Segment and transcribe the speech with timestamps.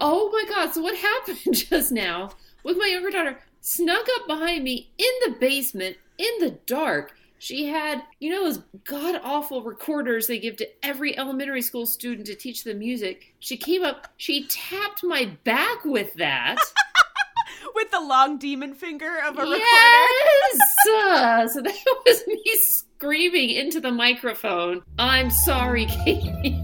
[0.00, 0.72] Oh my god!
[0.72, 2.30] So what happened just now
[2.64, 3.38] with my younger daughter?
[3.60, 7.14] Snuck up behind me in the basement in the dark.
[7.38, 12.26] She had, you know, those god awful recorders they give to every elementary school student
[12.26, 13.34] to teach them music.
[13.38, 16.58] She came up, she tapped my back with that.
[17.74, 19.58] with the long demon finger of a recorder.
[19.58, 20.58] Yes!
[20.90, 24.82] Uh, so that was me screaming into the microphone.
[24.98, 26.59] I'm sorry, Katy.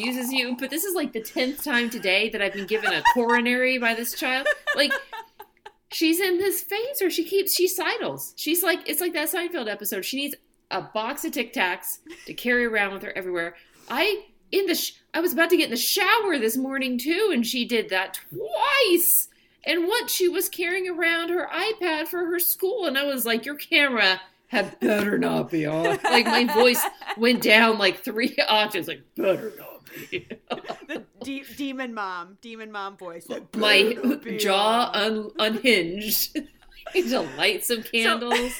[0.00, 3.02] Amuses you, but this is like the tenth time today that I've been given a
[3.14, 4.46] coronary by this child.
[4.76, 4.92] Like,
[5.92, 8.32] she's in this phase where she keeps she sidles.
[8.36, 10.04] She's like it's like that Seinfeld episode.
[10.04, 10.34] She needs
[10.70, 13.54] a box of Tic Tacs to carry around with her everywhere.
[13.88, 17.30] I in the sh- I was about to get in the shower this morning too,
[17.32, 19.28] and she did that twice.
[19.64, 23.44] And once she was carrying around her iPad for her school, and I was like,
[23.44, 26.82] "Your camera had better not be on." Like my voice
[27.18, 28.88] went down like three octaves.
[28.88, 29.69] Like better not.
[30.10, 33.28] The de- demon mom, demon mom voice.
[33.28, 33.96] Like, my
[34.38, 36.36] jaw un- unhinged.
[36.36, 38.52] I need to light some candles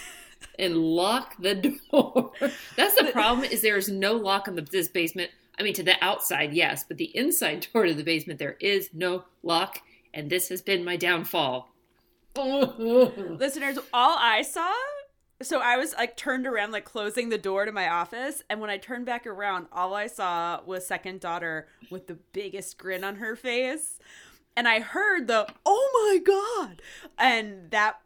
[0.59, 1.55] and lock the
[1.91, 2.33] door.
[2.77, 3.45] That's the problem.
[3.45, 5.31] Is there is no lock on the, this basement.
[5.59, 8.91] I mean, to the outside, yes, but the inside door to the basement, there is
[8.95, 9.81] no lock,
[10.15, 11.69] and this has been my downfall.
[12.37, 14.73] Listeners, all I saw.
[15.43, 18.69] So I was like turned around, like closing the door to my office, and when
[18.69, 23.17] I turned back around, all I saw was second daughter with the biggest grin on
[23.17, 23.99] her face,
[24.55, 26.19] and I heard the "Oh my
[26.67, 26.83] god,"
[27.19, 28.01] and that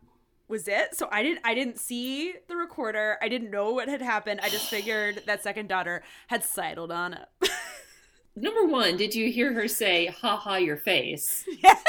[0.47, 0.95] was it.
[0.95, 3.19] So I didn't, I didn't see the recorder.
[3.21, 4.41] I didn't know what had happened.
[4.43, 7.33] I just figured that second daughter had sidled on up.
[8.37, 11.45] Number one, did you hear her say "ha ha your face"?
[11.63, 11.83] Yes.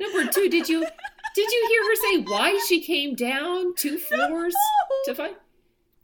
[0.00, 0.86] Number two, did you
[1.34, 4.54] did you hear her say why she came down two floors
[5.04, 5.36] to find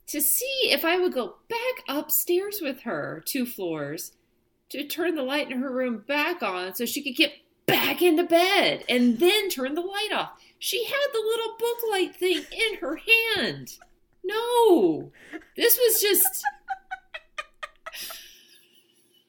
[0.07, 4.13] to see if I would go back upstairs with her two floors
[4.71, 7.33] to turn the light in her room back on so she could get
[7.67, 10.33] back into bed and then turn the light off.
[10.59, 13.77] She had the little book light thing in her hand.
[14.25, 15.13] No,
[15.57, 16.43] this was just.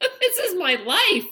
[0.00, 1.26] this is my life.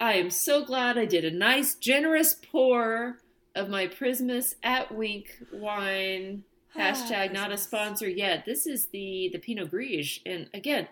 [0.00, 3.18] I am so glad I did a nice, generous pour
[3.54, 6.44] of my Prismus at Wink wine.
[6.76, 8.44] Hashtag not a sponsor yet.
[8.44, 10.86] This is the the Pinot Gris, and again,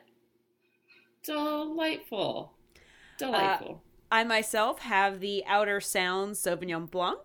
[1.24, 2.52] delightful,
[3.18, 3.82] delightful.
[4.10, 7.20] I myself have the Outer Sounds Sauvignon Blanc,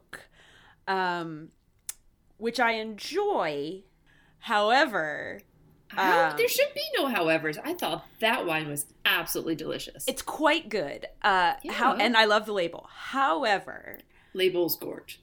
[0.88, 1.50] um,
[2.38, 3.84] which I enjoy.
[4.40, 5.40] However,
[5.88, 7.58] How, um, there should be no howevers.
[7.64, 10.06] I thought that wine was absolutely delicious.
[10.08, 11.08] it's quite good.
[11.22, 12.88] Uh, how and I love the label.
[12.92, 14.00] However,
[14.34, 15.22] labels gorge.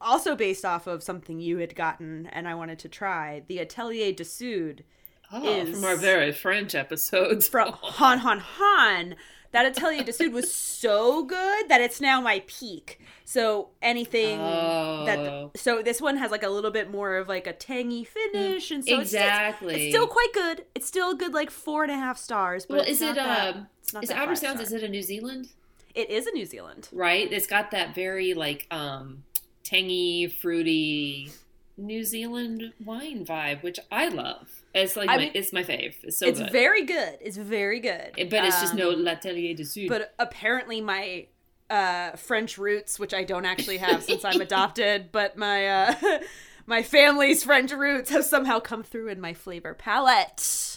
[0.00, 4.12] Also based off of something you had gotten and I wanted to try, the Atelier
[4.12, 4.84] de Sud
[5.30, 7.48] Oh, Is- from our very French episodes.
[7.48, 9.14] from Han Han Han.
[9.50, 13.00] That Atelier de Sud was so good that it's now my peak.
[13.24, 15.04] So anything Oh.
[15.06, 18.70] that so this one has like a little bit more of like a tangy finish,
[18.70, 19.74] and so it's- exactly.
[19.74, 20.64] it's, it's still quite good.
[20.74, 22.64] It's still a good like four and a half stars.
[22.66, 23.68] But well, is it um?
[23.82, 24.60] it's not Is Outer Sounds?
[24.60, 24.62] star.
[24.62, 25.48] Is it a New Zealand?
[25.94, 26.88] It is a New Zealand.
[26.92, 27.30] Right.
[27.32, 29.24] It's got that very like um
[29.68, 31.30] tangy, fruity
[31.78, 34.48] New Zealand wine vibe, which I love.
[34.74, 35.94] It's like I my, mean, it's my fave.
[36.02, 36.50] It's so it's good.
[36.50, 37.18] very good.
[37.20, 38.12] It's very good.
[38.16, 39.88] but it's just no Um, L'Atelier du Sud.
[39.88, 41.26] But apparently my
[41.70, 45.94] uh, French roots, which I don't actually have since I'm adopted, but my uh,
[46.66, 50.67] my family's French roots have somehow come through in my flavor palette.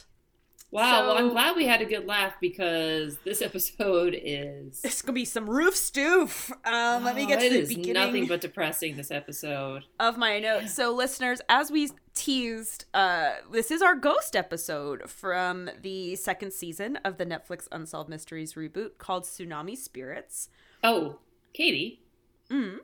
[0.72, 1.08] Wow.
[1.08, 4.80] well, I'm glad we had a good laugh because this episode is.
[4.86, 6.50] It's gonna be some roof stoof.
[6.66, 8.96] Um, let me get Oh, to the is beginning nothing but depressing.
[8.96, 9.84] This episode.
[10.00, 10.74] of my notes.
[10.74, 16.98] So, listeners, as we teased, uh, this is our ghost episode from the second season
[17.04, 20.48] of the Netflix Unsolved Mysteries reboot called Tsunami Spirits.
[20.84, 21.20] Oh,
[21.54, 22.02] Katy,
[22.50, 22.78] Mm.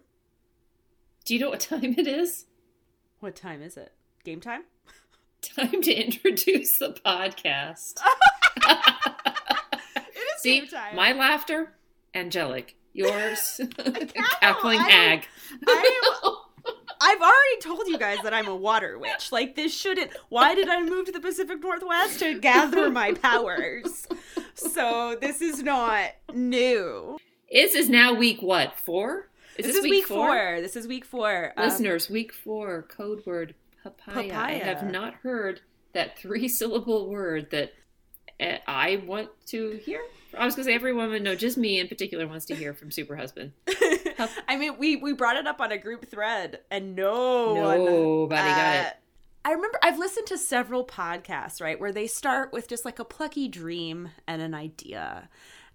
[1.26, 2.46] do you know what time it is?
[3.22, 3.94] What time is it?
[4.26, 4.64] Game time?
[5.42, 8.00] Time to introduce the podcast.
[10.20, 11.74] It is See, my laughter,
[12.16, 12.76] angelic.
[12.94, 13.62] Yours,
[14.42, 15.26] cackling hag.
[17.00, 19.32] I've already told you guys that I'm a water witch.
[19.32, 20.12] Like this shouldn't.
[20.30, 24.08] Why did I move to the Pacific Northwest to gather my powers?
[24.56, 27.18] So this is not new.
[27.52, 28.76] This is now week what?
[28.76, 29.30] Four?
[29.56, 30.60] This, is week, four?
[30.62, 31.54] This is week four.
[31.58, 33.56] Um, Listeners, week four, code word
[33.92, 34.34] papaya.
[34.34, 35.62] I have not heard
[35.94, 37.74] that three syllable word that
[38.40, 40.02] uh, I want to hear.
[40.38, 42.74] I was going to say every woman, no, just me in particular wants to hear
[42.74, 43.54] from Super Husband.
[44.48, 48.56] I mean, we we brought it up on a group thread, and no nobody uh,
[48.56, 48.94] got it.
[49.46, 53.06] I remember I've listened to several podcasts, right, where they start with just like a
[53.06, 55.30] plucky dream and an idea,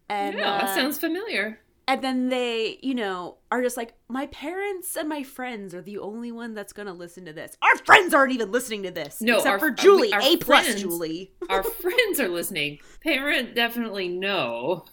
[0.08, 1.58] and yeah, uh, that sounds familiar.
[1.88, 5.98] And then they, you know, are just like, my parents and my friends are the
[5.98, 7.56] only one that's gonna listen to this.
[7.62, 9.20] Our friends aren't even listening to this.
[9.20, 11.32] No, except our, for Julie, A plus Julie.
[11.50, 12.78] our friends are listening.
[13.02, 14.84] Parent definitely no.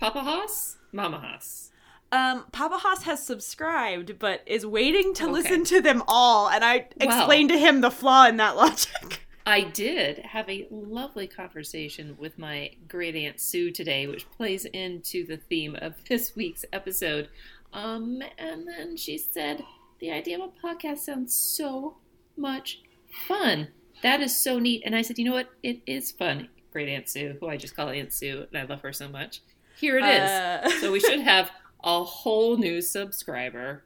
[0.00, 1.70] Papa Haas, Mama Haas.
[2.10, 5.32] Um, Papa Haas has subscribed, but is waiting to okay.
[5.32, 9.26] listen to them all, and I explained to him the flaw in that logic.
[9.48, 15.24] I did have a lovely conversation with my great aunt Sue today, which plays into
[15.24, 17.30] the theme of this week's episode.
[17.72, 19.64] Um, and then she said,
[20.00, 21.96] The idea of a podcast sounds so
[22.36, 22.82] much
[23.26, 23.68] fun.
[24.02, 24.82] That is so neat.
[24.84, 25.48] And I said, You know what?
[25.62, 26.50] It is fun.
[26.70, 29.40] Great Aunt Sue, who I just call Aunt Sue, and I love her so much.
[29.78, 30.28] Here it is.
[30.28, 30.80] Uh...
[30.82, 31.50] so we should have
[31.82, 33.82] a whole new subscriber.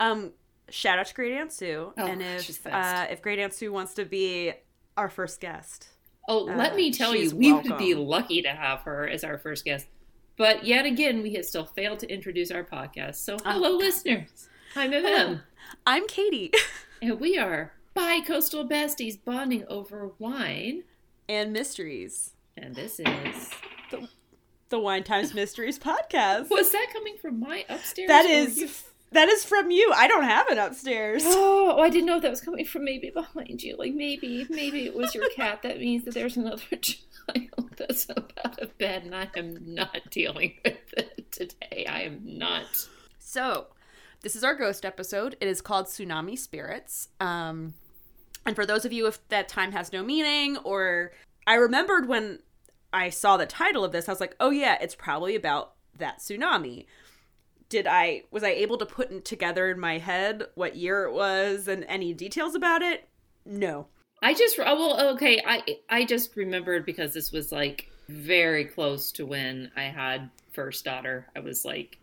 [0.00, 0.32] Um,
[0.70, 1.92] shout out to Great Aunt Sue.
[1.98, 4.54] Oh, and if uh, if Great Aunt Sue wants to be
[4.96, 5.88] our first guest.
[6.28, 7.70] Oh, uh, let me tell you, we welcome.
[7.70, 9.86] would be lucky to have her as our first guest.
[10.36, 13.16] But yet again, we have still failed to introduce our podcast.
[13.16, 13.52] So, oh.
[13.52, 13.76] hello, oh.
[13.76, 14.48] listeners.
[14.74, 15.42] I'm them.
[15.86, 16.52] I'm Katy.
[17.02, 20.84] and we are bi coastal besties bonding over wine
[21.28, 22.32] and mysteries.
[22.56, 23.50] And this is
[23.90, 24.08] the,
[24.68, 26.50] the Wine Times Mysteries podcast.
[26.50, 28.08] Was that coming from my upstairs?
[28.08, 29.92] That is that is from you.
[29.94, 31.24] I don't have it upstairs.
[31.64, 33.76] Oh, I didn't know if that was coming from maybe behind you.
[33.78, 35.62] Like maybe, maybe it was your cat.
[35.62, 40.54] That means that there's another child that's about to bed, and I am not dealing
[40.64, 41.86] with it today.
[41.88, 42.88] I am not.
[43.18, 43.68] So,
[44.20, 45.36] this is our ghost episode.
[45.40, 47.08] It is called Tsunami Spirits.
[47.20, 47.74] Um,
[48.44, 51.12] and for those of you if that time has no meaning, or
[51.46, 52.40] I remembered when
[52.92, 56.18] I saw the title of this, I was like, oh yeah, it's probably about that
[56.18, 56.86] tsunami
[57.72, 61.68] did I was I able to put together in my head what year it was
[61.68, 63.08] and any details about it?
[63.46, 63.86] No.
[64.22, 69.10] I just oh, well okay, I I just remembered because this was like very close
[69.12, 71.28] to when I had first daughter.
[71.34, 71.96] I was like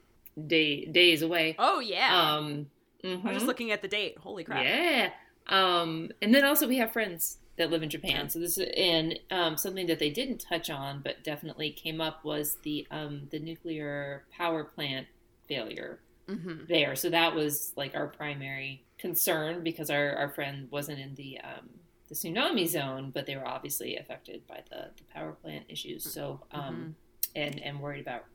[0.47, 1.55] day days away.
[1.59, 2.33] Oh yeah.
[2.33, 2.65] Um
[3.03, 3.27] mm-hmm.
[3.27, 4.17] I'm just looking at the date.
[4.17, 4.65] Holy crap.
[4.65, 5.11] Yeah.
[5.49, 8.27] Um and then also we have friends that live in Japan.
[8.27, 12.23] So this is and um, something that they didn't touch on, but definitely came up
[12.25, 15.05] was the um, the nuclear power plant
[15.49, 15.99] failure
[16.29, 16.65] mm-hmm.
[16.69, 16.95] there.
[16.95, 21.69] So that was like our primary concern because our, our friend wasn't in the um,
[22.07, 26.11] the tsunami zone, but they were obviously affected by the, the power plant issues.
[26.11, 26.89] So um, mm-hmm.
[27.35, 28.25] and and worried about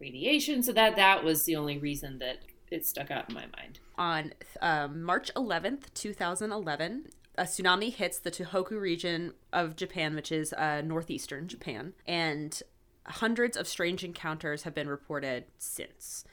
[0.00, 0.62] radiation.
[0.62, 2.40] So that that was the only reason that
[2.70, 3.80] it stuck out in my mind.
[3.96, 7.06] On um, March 11th, 2011,
[7.36, 12.62] a tsunami hits the Tohoku region of Japan, which is uh, northeastern Japan, and
[13.06, 16.24] hundreds of strange encounters have been reported since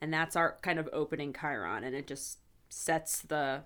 [0.00, 3.62] and that's our kind of opening chyron, and it just sets the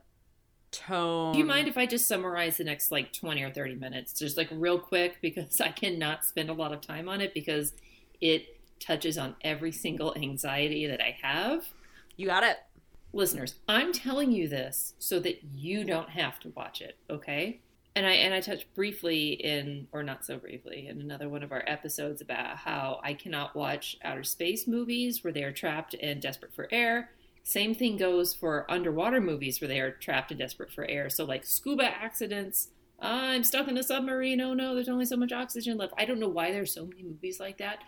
[0.71, 1.33] tone.
[1.33, 4.37] Do you mind if I just summarize the next like 20 or 30 minutes, just
[4.37, 7.73] like real quick, because I cannot spend a lot of time on it because
[8.21, 11.67] it touches on every single anxiety that I have.
[12.17, 12.59] You got it.
[13.13, 17.61] Listeners, I'm telling you this so that you don't have to watch it, okay?
[17.95, 21.53] And I and I touched briefly in or not so briefly in another one of
[21.53, 26.21] our episodes about how I cannot watch outer space movies where they are trapped and
[26.21, 27.11] desperate for air.
[27.45, 31.11] Same thing goes for underwater movies where they are trapped and desperate for air.
[31.11, 32.69] So like scuba accidents.
[32.99, 34.41] I'm stuck in a submarine.
[34.41, 35.93] Oh no, there's only so much oxygen left.
[35.99, 37.79] I don't know why there's so many movies like that.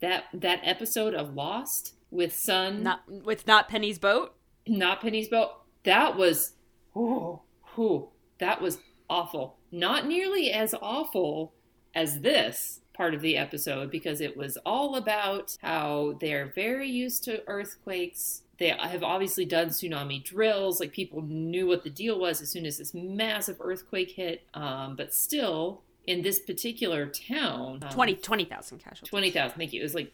[0.00, 4.34] That that episode of Lost with Sun, not with not Penny's boat,
[4.66, 5.52] not Penny's boat.
[5.84, 6.54] That was,
[6.96, 7.42] oh,
[7.78, 9.56] oh, that was awful.
[9.70, 11.52] Not nearly as awful
[11.94, 17.24] as this part of the episode because it was all about how they're very used
[17.24, 18.42] to earthquakes.
[18.58, 20.80] They have obviously done tsunami drills.
[20.80, 24.42] Like people knew what the deal was as soon as this massive earthquake hit.
[24.54, 29.08] Um, but still, in this particular town, um, 20 20,000 casualties.
[29.08, 29.58] 20,000.
[29.58, 29.80] Thank you.
[29.80, 30.12] It was like,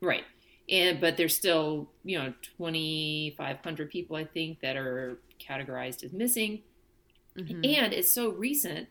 [0.00, 0.24] right.
[0.68, 6.62] And, but there's still, you know, 2,500 people, I think, that are categorized as missing.
[7.36, 7.64] Mm-hmm.
[7.64, 8.88] And it's so recent,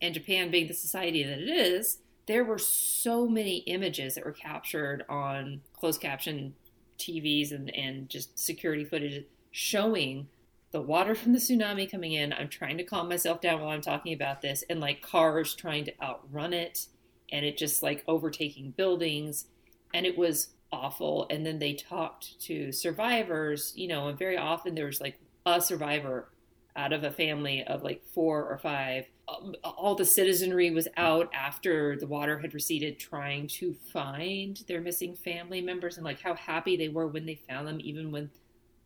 [0.00, 4.32] and Japan being the society that it is, there were so many images that were
[4.32, 6.54] captured on closed caption
[6.98, 10.28] TVs and, and just security footage showing
[10.70, 12.32] the water from the tsunami coming in.
[12.32, 15.84] I'm trying to calm myself down while I'm talking about this, and like cars trying
[15.86, 16.86] to outrun it,
[17.32, 19.46] and it just like overtaking buildings.
[19.92, 21.26] And it was awful.
[21.30, 25.60] And then they talked to survivors, you know, and very often there was like a
[25.60, 26.28] survivor
[26.76, 29.06] out of a family of like four or five.
[29.28, 34.80] Um, all the citizenry was out after the water had receded, trying to find their
[34.80, 38.30] missing family members and like how happy they were when they found them, even when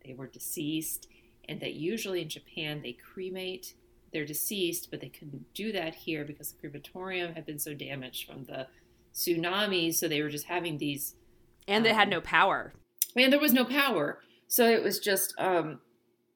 [0.05, 1.09] they were deceased.
[1.49, 3.75] And that usually in Japan they cremate
[4.13, 8.27] their deceased, but they couldn't do that here because the crematorium had been so damaged
[8.27, 8.67] from the
[9.13, 9.95] tsunamis.
[9.95, 11.17] So they were just having these.
[11.69, 12.73] And they um, had no power.
[13.17, 14.21] And there was no power.
[14.47, 15.81] So it was just, um,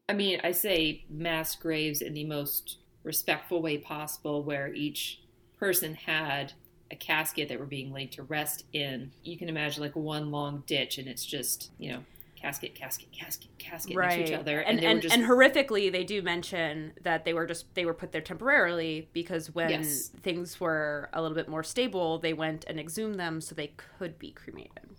[0.08, 5.20] I mean, I say mass graves in the most respectful way possible, where each
[5.58, 6.52] person had
[6.90, 9.12] a casket that were being laid to rest in.
[9.22, 12.00] You can imagine like one long ditch, and it's just, you know,
[12.36, 14.16] casket, casket, casket, casket right.
[14.16, 14.60] next to each other.
[14.60, 15.14] And and, and, just...
[15.14, 19.54] and, horrifically, they do mention that they were just they were put there temporarily because
[19.54, 20.10] when yes.
[20.22, 24.18] things were a little bit more stable, they went and exhumed them so they could
[24.18, 24.96] be cremated.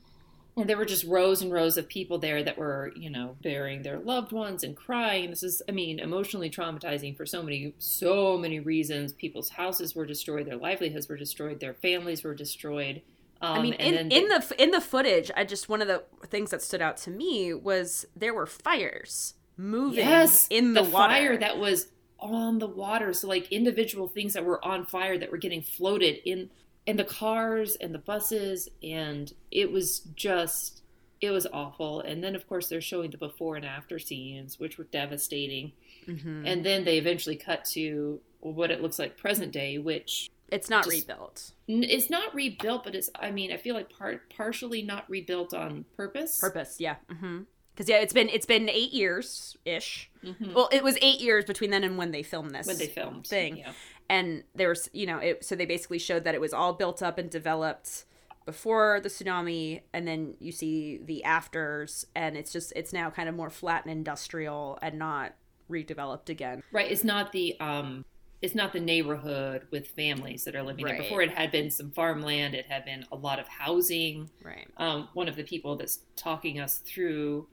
[0.59, 3.81] And there were just rows and rows of people there that were, you know, burying
[3.81, 5.29] their loved ones and crying.
[5.29, 9.13] This is, I mean, emotionally traumatizing for so many, so many reasons.
[9.13, 13.01] People's houses were destroyed, their livelihoods were destroyed, their families were destroyed.
[13.41, 16.51] Um, I mean, in, in the in the footage, I just one of the things
[16.51, 21.13] that stood out to me was there were fires moving yes, in the, the water.
[21.13, 21.87] fire that was
[22.19, 23.13] on the water.
[23.13, 26.49] So like individual things that were on fire that were getting floated in
[26.89, 30.81] in the cars and the buses, and it was just
[31.21, 32.01] it was awful.
[32.01, 35.73] And then of course they're showing the before and after scenes, which were devastating.
[36.07, 36.47] Mm-hmm.
[36.47, 40.85] And then they eventually cut to what it looks like present day, which it's not
[40.85, 41.51] just, rebuilt.
[41.67, 43.11] It's not rebuilt, but it's.
[43.13, 46.39] I mean, I feel like part partially not rebuilt on purpose.
[46.39, 46.95] Purpose, yeah.
[47.11, 47.41] Mm-hmm.
[47.75, 50.09] Because yeah, it's been it's been eight years ish.
[50.25, 50.53] Mm-hmm.
[50.53, 52.65] Well, it was eight years between then and when they filmed this.
[52.65, 53.73] When they filmed thing, yeah.
[54.09, 55.43] And there was you know it.
[55.45, 58.05] So they basically showed that it was all built up and developed
[58.45, 63.29] before the tsunami, and then you see the afters, and it's just it's now kind
[63.29, 65.35] of more flat and industrial and not
[65.69, 66.63] redeveloped again.
[66.71, 66.91] Right.
[66.91, 68.05] It's not the um
[68.41, 70.93] it's not the neighborhood with families that are living right.
[70.93, 71.03] there.
[71.03, 74.29] Before it had been some farmland, it had been a lot of housing.
[74.43, 74.67] Right.
[74.77, 77.47] Um, one of the people that's talking us through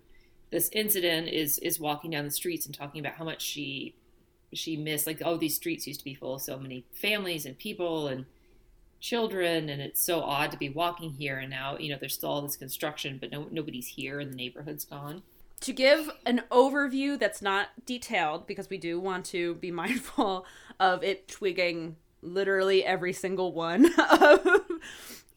[0.50, 3.96] this incident is is walking down the streets and talking about how much she
[4.52, 5.06] she missed.
[5.06, 8.26] Like, oh, these streets used to be full of so many families and people and
[9.00, 11.38] children, and it's so odd to be walking here.
[11.38, 14.36] And now, you know, there's still all this construction, but no nobody's here, and the
[14.36, 15.22] neighborhood's gone
[15.60, 20.46] to give an overview that's not detailed because we do want to be mindful
[20.78, 24.46] of it twigging literally every single one of,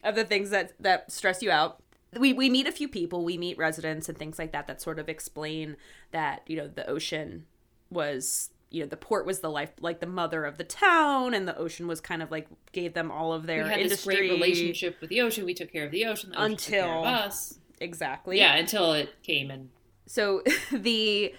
[0.04, 1.82] of the things that that stress you out
[2.18, 4.98] we we meet a few people we meet residents and things like that that sort
[4.98, 5.78] of explain
[6.12, 7.46] that you know the ocean
[7.92, 11.48] was you know the port was the life like the mother of the town and
[11.48, 14.14] the ocean was kind of like gave them all of their we had industry.
[14.14, 17.04] this great relationship with the ocean we took care of the ocean, the ocean until
[17.04, 19.70] us exactly yeah until it came and
[20.06, 21.34] so the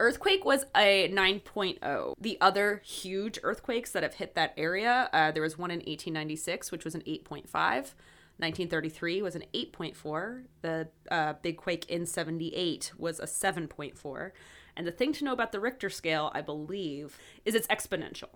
[0.00, 2.14] earthquake was a 9.0.
[2.20, 6.72] The other huge earthquakes that have hit that area, uh, there was one in 1896,
[6.72, 7.94] which was an 8.5.
[8.36, 10.42] 1933 was an 8.4.
[10.62, 14.32] The uh, big quake in 78 was a 7.4.
[14.76, 18.30] And the thing to know about the Richter scale, I believe, is it's exponential.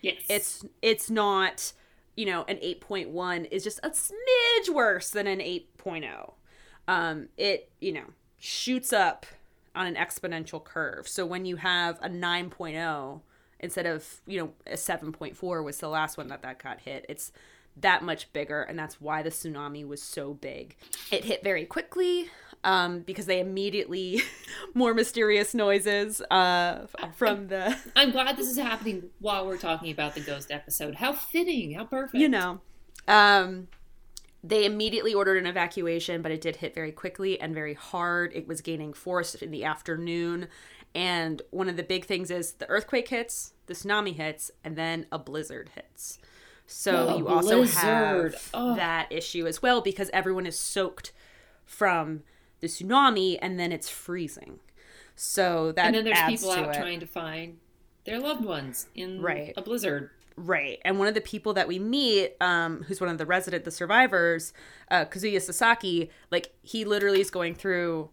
[0.00, 0.22] Yes.
[0.28, 1.72] It's it's not,
[2.16, 6.32] you know, an 8.1 is just a smidge worse than an 8.0.
[6.88, 8.06] Um, it, you know,
[8.38, 9.26] shoots up
[9.74, 11.06] on an exponential curve.
[11.08, 13.20] So when you have a 9.0
[13.60, 17.32] instead of, you know, a 7.4 was the last one that that got hit, it's
[17.76, 20.76] that much bigger and that's why the tsunami was so big.
[21.10, 22.28] It hit very quickly
[22.64, 24.22] um, because they immediately
[24.74, 30.14] more mysterious noises uh, from the I'm glad this is happening while we're talking about
[30.14, 30.96] the ghost episode.
[30.96, 32.20] How fitting, how perfect.
[32.20, 32.60] You know.
[33.08, 33.68] Um
[34.44, 38.32] they immediately ordered an evacuation, but it did hit very quickly and very hard.
[38.34, 40.48] It was gaining force in the afternoon.
[40.94, 45.06] And one of the big things is the earthquake hits, the tsunami hits, and then
[45.12, 46.18] a blizzard hits.
[46.66, 48.34] So oh, you also blizzard.
[48.34, 48.74] have oh.
[48.74, 51.12] that issue as well because everyone is soaked
[51.64, 52.22] from
[52.62, 54.60] the tsunami and then it's freezing.
[55.14, 56.78] So that and then there's people out it.
[56.78, 57.58] trying to find
[58.04, 59.52] their loved ones in right.
[59.56, 60.10] a blizzard.
[60.36, 60.78] Right.
[60.84, 63.70] And one of the people that we meet, um, who's one of the resident, the
[63.70, 64.54] survivors,
[64.90, 68.08] uh, Kazuya Sasaki, like he literally is going through,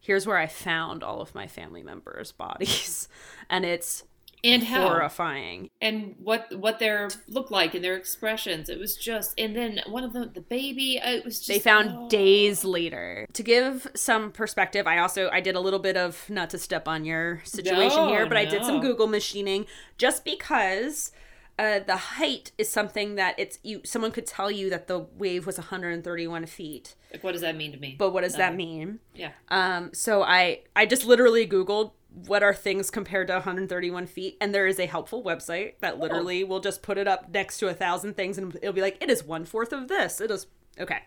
[0.00, 3.08] here's where I found all of my family members' bodies.
[3.48, 4.04] and it's
[4.44, 9.38] and how horrifying and what what their look like and their expressions it was just
[9.38, 12.08] and then one of them the baby uh, it was just they found oh.
[12.08, 16.50] days later to give some perspective i also i did a little bit of not
[16.50, 18.40] to step on your situation no, here but no.
[18.40, 19.64] i did some google machining
[19.96, 21.12] just because
[21.58, 23.82] uh, the height is something that it's you.
[23.84, 26.94] Someone could tell you that the wave was 131 feet.
[27.12, 27.94] Like, what does that mean to me?
[27.98, 29.00] But what does that mean?
[29.14, 29.32] Yeah.
[29.48, 29.90] Um.
[29.92, 31.92] So I I just literally Googled
[32.26, 36.42] what are things compared to 131 feet and there is a helpful website that literally
[36.42, 36.46] oh.
[36.46, 39.10] will just put it up next to a thousand things and it'll be like it
[39.10, 40.46] is one fourth of this it is
[40.78, 41.00] okay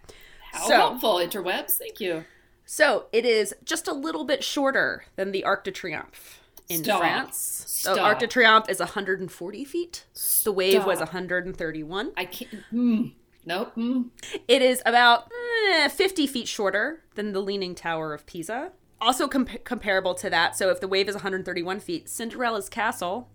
[0.52, 2.26] how so, helpful interwebs thank you
[2.66, 7.00] so it is just a little bit shorter than the arc de triomphe in Stop.
[7.00, 7.96] france Stop.
[7.96, 10.06] the arc de triomphe is 140 feet
[10.44, 13.12] the wave was 131 i can't mm.
[13.48, 13.76] Nope.
[13.76, 14.10] Mm.
[14.48, 15.32] It is about
[15.70, 18.72] eh, 50 feet shorter than the Leaning Tower of Pisa
[19.02, 20.56] also com- comparable to that.
[20.56, 23.30] So if the wave is 131 feet, Cinderella's castle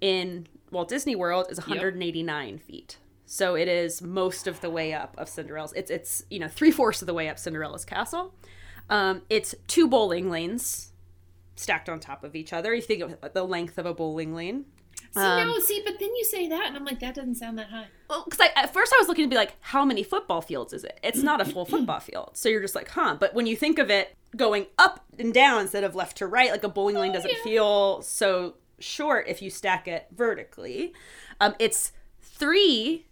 [0.00, 2.62] in Walt Disney World is 189 yep.
[2.62, 2.98] feet.
[3.26, 5.72] So it is most of the way up of Cinderella's.
[5.74, 8.34] It's it's you know three fourths of the way up Cinderella's castle.
[8.88, 10.90] Um, it's two bowling lanes
[11.54, 12.74] stacked on top of each other.
[12.74, 14.64] You think of the length of a bowling lane.
[15.12, 17.58] See, um, no, see, but then you say that, and I'm like, that doesn't sound
[17.58, 17.86] that high.
[18.08, 20.84] Well, because at first I was looking to be like, how many football fields is
[20.84, 21.00] it?
[21.02, 22.30] It's not a full football field.
[22.34, 23.16] So you're just like, huh.
[23.18, 26.50] But when you think of it going up and down instead of left to right,
[26.50, 27.42] like a bowling lane oh, doesn't yeah.
[27.42, 30.92] feel so short if you stack it vertically.
[31.40, 33.06] Um, it's three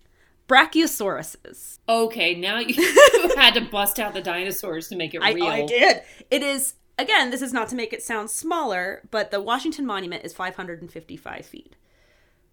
[0.49, 1.79] brachiosauruses.
[1.89, 2.75] Okay, now you
[3.37, 5.47] had to bust out the dinosaurs to make it real.
[5.47, 6.03] I, I did.
[6.31, 7.31] It is again.
[7.31, 11.77] This is not to make it sound smaller, but the Washington Monument is 555 feet.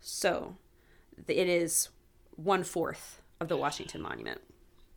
[0.02, 0.56] So
[1.28, 1.90] it is
[2.36, 4.42] one fourth of the Washington Monument.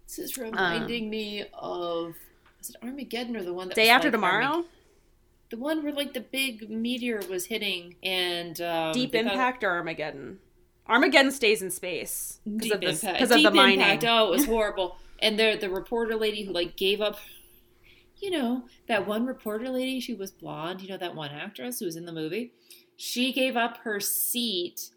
[0.06, 2.14] This is reminding um, me of
[2.61, 4.45] is it Armageddon or the one that Day After like Tomorrow?
[4.45, 4.65] Armag-
[5.50, 10.38] the one where like the big meteor was hitting and um, Deep Impact or Armageddon?
[10.87, 13.81] Armageddon stays in space because of, the, because of the mining.
[13.81, 14.05] Impact.
[14.07, 14.99] Oh, it was horrible.
[15.21, 17.19] and the the reporter lady who like gave up
[18.21, 21.87] you know, that one reporter lady, she was blonde, you know, that one actress who
[21.87, 22.53] was in the movie.
[22.97, 24.91] She gave up her seat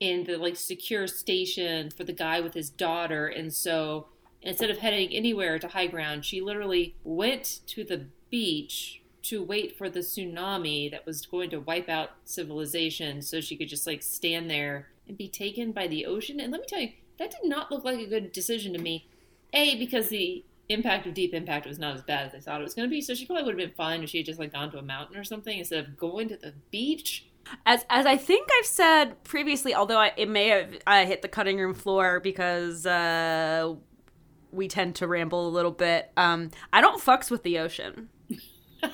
[0.00, 4.08] in the like secure station for the guy with his daughter and so
[4.44, 9.76] instead of heading anywhere to high ground she literally went to the beach to wait
[9.76, 14.02] for the tsunami that was going to wipe out civilization so she could just like
[14.02, 16.40] stand there and be taken by the ocean.
[16.40, 19.08] And let me tell you that did not look like a good decision to me.
[19.52, 22.64] A because the impact of deep impact was not as bad as i thought it
[22.64, 24.38] was going to be so she probably would have been fine if she had just
[24.38, 27.26] like gone to a mountain or something instead of going to the beach.
[27.66, 31.28] As as I think I've said previously, although I, it may have I hit the
[31.28, 33.74] cutting room floor because uh,
[34.54, 36.10] we tend to ramble a little bit.
[36.16, 38.08] Um, I don't fucks with the ocean.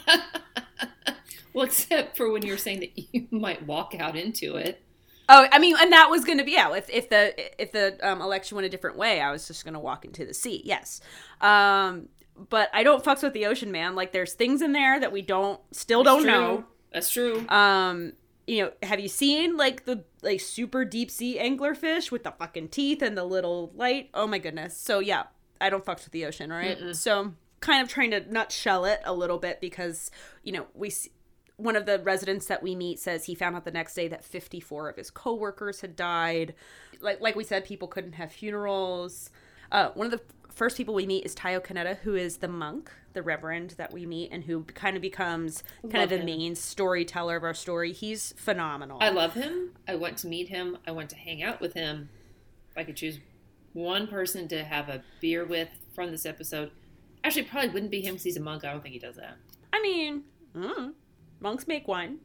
[1.53, 4.83] well, except for when you were saying that you might walk out into it.
[5.29, 6.75] Oh, I mean, and that was going to be yeah.
[6.75, 9.75] If if the if the um, election went a different way, I was just going
[9.75, 10.61] to walk into the sea.
[10.65, 11.01] Yes,
[11.41, 12.09] um,
[12.49, 13.95] but I don't fucks with the ocean, man.
[13.95, 16.33] Like, there's things in there that we don't still That's don't true.
[16.33, 16.65] know.
[16.93, 17.49] That's true.
[17.49, 18.15] Um,
[18.51, 22.69] you know, have you seen like the like super deep sea anglerfish with the fucking
[22.69, 24.11] teeth and the little light?
[24.13, 24.77] Oh my goodness.
[24.77, 25.25] So yeah,
[25.61, 26.79] I don't fucks with the ocean, right?
[26.79, 26.97] Mm-mm.
[26.97, 30.11] So kind of trying to nutshell it a little bit because
[30.43, 30.93] you know we
[31.57, 34.25] one of the residents that we meet says he found out the next day that
[34.25, 36.55] 54 of his coworkers had died.
[37.01, 39.31] Like like we said, people couldn't have funerals.
[39.71, 40.21] Uh, one of the
[40.53, 44.05] first people we meet is Taio Kaneta, who is the monk, the reverend that we
[44.05, 46.27] meet, and who kind of becomes kind love of the him.
[46.27, 47.93] main storyteller of our story.
[47.93, 48.99] He's phenomenal.
[49.01, 49.73] I love him.
[49.87, 50.79] I went to meet him.
[50.87, 52.09] I went to hang out with him.
[52.71, 53.19] If I could choose
[53.73, 56.71] one person to have a beer with from this episode,
[57.25, 58.65] actually, probably wouldn't be him because he's a monk.
[58.65, 59.37] I don't think he does that.
[59.73, 60.93] I mean, mm,
[61.41, 62.19] monks make wine.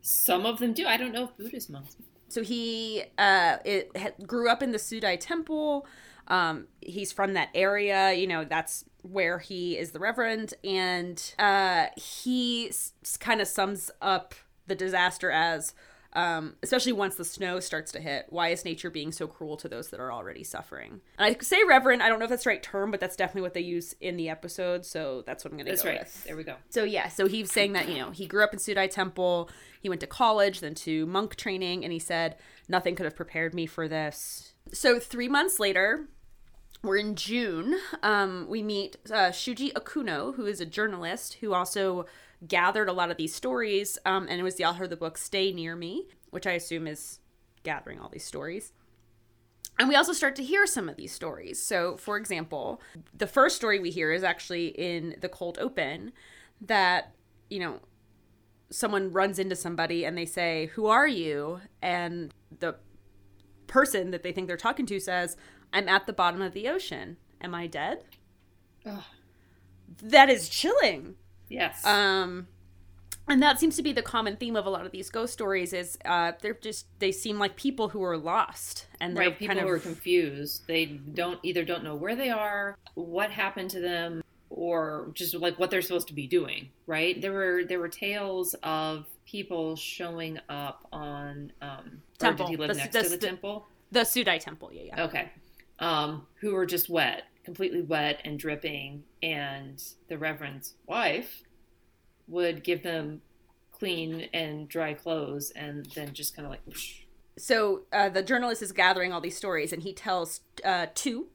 [0.00, 0.86] Some of them do.
[0.86, 1.96] I don't know if Buddhist monks.
[2.28, 5.86] So he uh, it, grew up in the Sudai Temple.
[6.28, 11.86] Um, he's from that area, you know, that's where he is the reverend, and uh,
[11.96, 14.34] he s- kind of sums up
[14.66, 15.72] the disaster as
[16.14, 18.26] um, especially once the snow starts to hit.
[18.30, 21.00] Why is nature being so cruel to those that are already suffering?
[21.18, 23.42] And I say reverend, I don't know if that's the right term, but that's definitely
[23.42, 26.00] what they use in the episode, so that's what I'm going to go right.
[26.00, 26.24] with.
[26.24, 26.56] There we go.
[26.70, 29.88] So yeah, so he's saying that, you know, he grew up in Sudai Temple, he
[29.88, 32.36] went to college, then to monk training, and he said,
[32.68, 34.54] nothing could have prepared me for this.
[34.72, 36.08] So three months later,
[36.82, 37.76] we're in June.
[38.02, 42.06] Um, we meet uh, Shuji Okuno, who is a journalist who also
[42.46, 45.18] gathered a lot of these stories um, and it was the author of the book
[45.18, 47.18] Stay Near Me, which I assume is
[47.62, 48.72] gathering all these stories.
[49.78, 51.62] And we also start to hear some of these stories.
[51.62, 52.82] So, for example,
[53.16, 56.12] the first story we hear is actually in the cold open
[56.60, 57.14] that,
[57.48, 57.80] you know,
[58.70, 61.60] someone runs into somebody and they say, Who are you?
[61.80, 62.76] And the
[63.68, 65.36] person that they think they're talking to says,
[65.72, 67.16] I'm at the bottom of the ocean.
[67.40, 68.04] Am I dead?
[68.84, 69.04] Ugh.
[70.02, 71.14] That is chilling.
[71.48, 71.84] Yes.
[71.84, 72.48] Um
[73.30, 75.72] and that seems to be the common theme of a lot of these ghost stories
[75.72, 79.48] is uh they're just they seem like people who are lost and they're right, people
[79.54, 79.66] kind of...
[79.66, 80.66] who are confused.
[80.66, 84.22] They don't either don't know where they are, what happened to them.
[84.50, 87.20] or just like what they're supposed to be doing, right?
[87.20, 92.46] There were there were tales of people showing up on um Temple.
[92.46, 93.66] Did he live The- next the- to the, the- temple?
[93.92, 95.04] The Sudai Temple, yeah, yeah.
[95.04, 95.30] Okay.
[95.78, 101.44] Um, who were just wet, completely wet and dripping, and the Reverend's wife
[102.26, 103.22] would give them
[103.70, 107.04] clean and dry clothes and then just kind of like whoosh.
[107.38, 111.28] so uh, the journalist is gathering all these stories and he tells uh, two.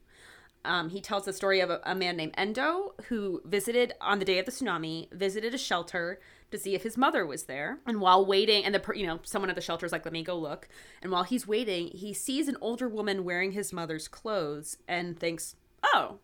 [0.63, 4.25] Um, he tells the story of a, a man named endo who visited on the
[4.25, 6.19] day of the tsunami visited a shelter
[6.51, 7.79] to see if his mother was there.
[7.87, 10.23] And while waiting and the you know someone at the shelter is like let me
[10.23, 10.69] go look.
[11.01, 15.55] And while he's waiting he sees an older woman wearing his mother's clothes and thinks
[15.83, 16.19] oh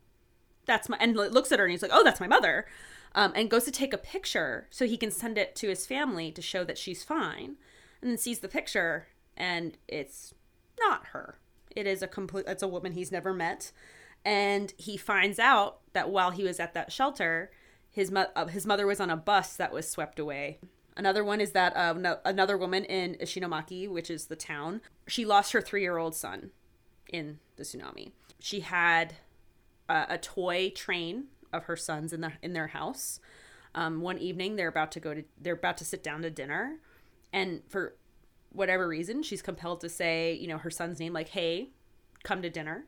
[0.66, 2.66] that's my and looks at her and he's like oh that's my mother
[3.16, 6.32] um, and goes to take a picture so he can send it to his family
[6.32, 7.56] to show that she's fine
[8.02, 10.34] and then sees the picture and it's
[10.80, 11.40] not her.
[11.76, 13.72] It is a complete it's a woman he's never met
[14.26, 17.52] and he finds out that while he was at that shelter
[17.92, 20.60] his mo- uh, his mother was on a bus that was swept away.
[20.96, 25.26] Another one is that uh, no- another woman in Ishinomaki which is the town she
[25.26, 26.52] lost her 3-year-old son
[27.08, 28.12] in the tsunami.
[28.40, 29.16] She had
[29.90, 33.20] a, a toy train of her sons in the in their house.
[33.76, 36.78] Um, one evening, they're about to go to they're about to sit down to dinner,
[37.34, 37.96] and for
[38.52, 41.70] whatever reason, she's compelled to say you know her son's name like Hey,
[42.24, 42.86] come to dinner,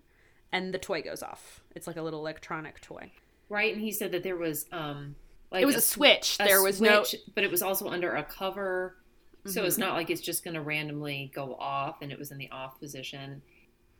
[0.51, 1.61] and the toy goes off.
[1.75, 3.11] It's like a little electronic toy.
[3.49, 3.73] right?
[3.73, 5.15] And he said that there was um
[5.51, 6.37] like It was a switch.
[6.39, 8.95] a There was no switch, but it was also under a cover,
[9.45, 12.37] so it's not like it's just going to randomly go off, and it was in
[12.37, 13.41] the off position.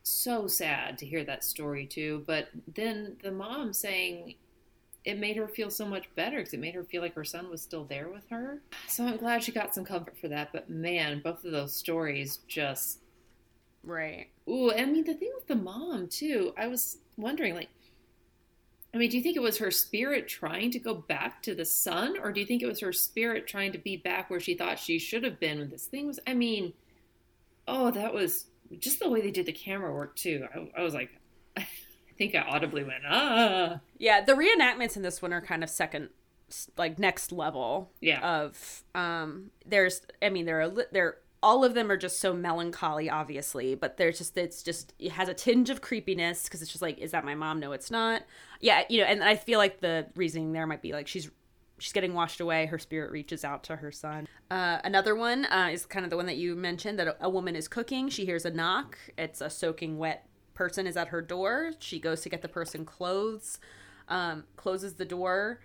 [0.03, 2.23] So sad to hear that story too.
[2.25, 4.35] But then the mom saying
[5.03, 7.49] it made her feel so much better because it made her feel like her son
[7.49, 8.61] was still there with her.
[8.87, 10.51] So I'm glad she got some comfort for that.
[10.51, 12.99] But man, both of those stories just
[13.83, 14.27] right.
[14.47, 16.53] Ooh, I mean the thing with the mom too.
[16.57, 17.69] I was wondering, like,
[18.93, 21.65] I mean, do you think it was her spirit trying to go back to the
[21.65, 24.53] son, or do you think it was her spirit trying to be back where she
[24.53, 26.19] thought she should have been when this thing was?
[26.27, 26.73] I mean,
[27.67, 28.47] oh, that was
[28.79, 30.47] just the way they did the camera work too.
[30.55, 31.09] I, I was like,
[31.57, 31.67] I
[32.17, 36.09] think I audibly went, ah, Yeah, the reenactments in this one are kind of second,
[36.77, 37.91] like next level.
[38.01, 42.33] yeah, of um there's i mean there are there all of them are just so
[42.33, 46.69] melancholy obviously but there's just it's just it has a tinge of creepiness because it's
[46.71, 48.23] just like is that my mom no it's not
[48.59, 51.31] yeah you know and i feel like the reasoning there might be like she's
[51.81, 52.65] she's getting washed away.
[52.65, 54.27] Her spirit reaches out to her son.
[54.49, 57.29] Uh, another one uh, is kind of the one that you mentioned that a, a
[57.29, 58.09] woman is cooking.
[58.09, 58.97] She hears a knock.
[59.17, 61.71] It's a soaking wet person is at her door.
[61.79, 63.59] She goes to get the person clothes
[64.11, 65.59] um, closes the door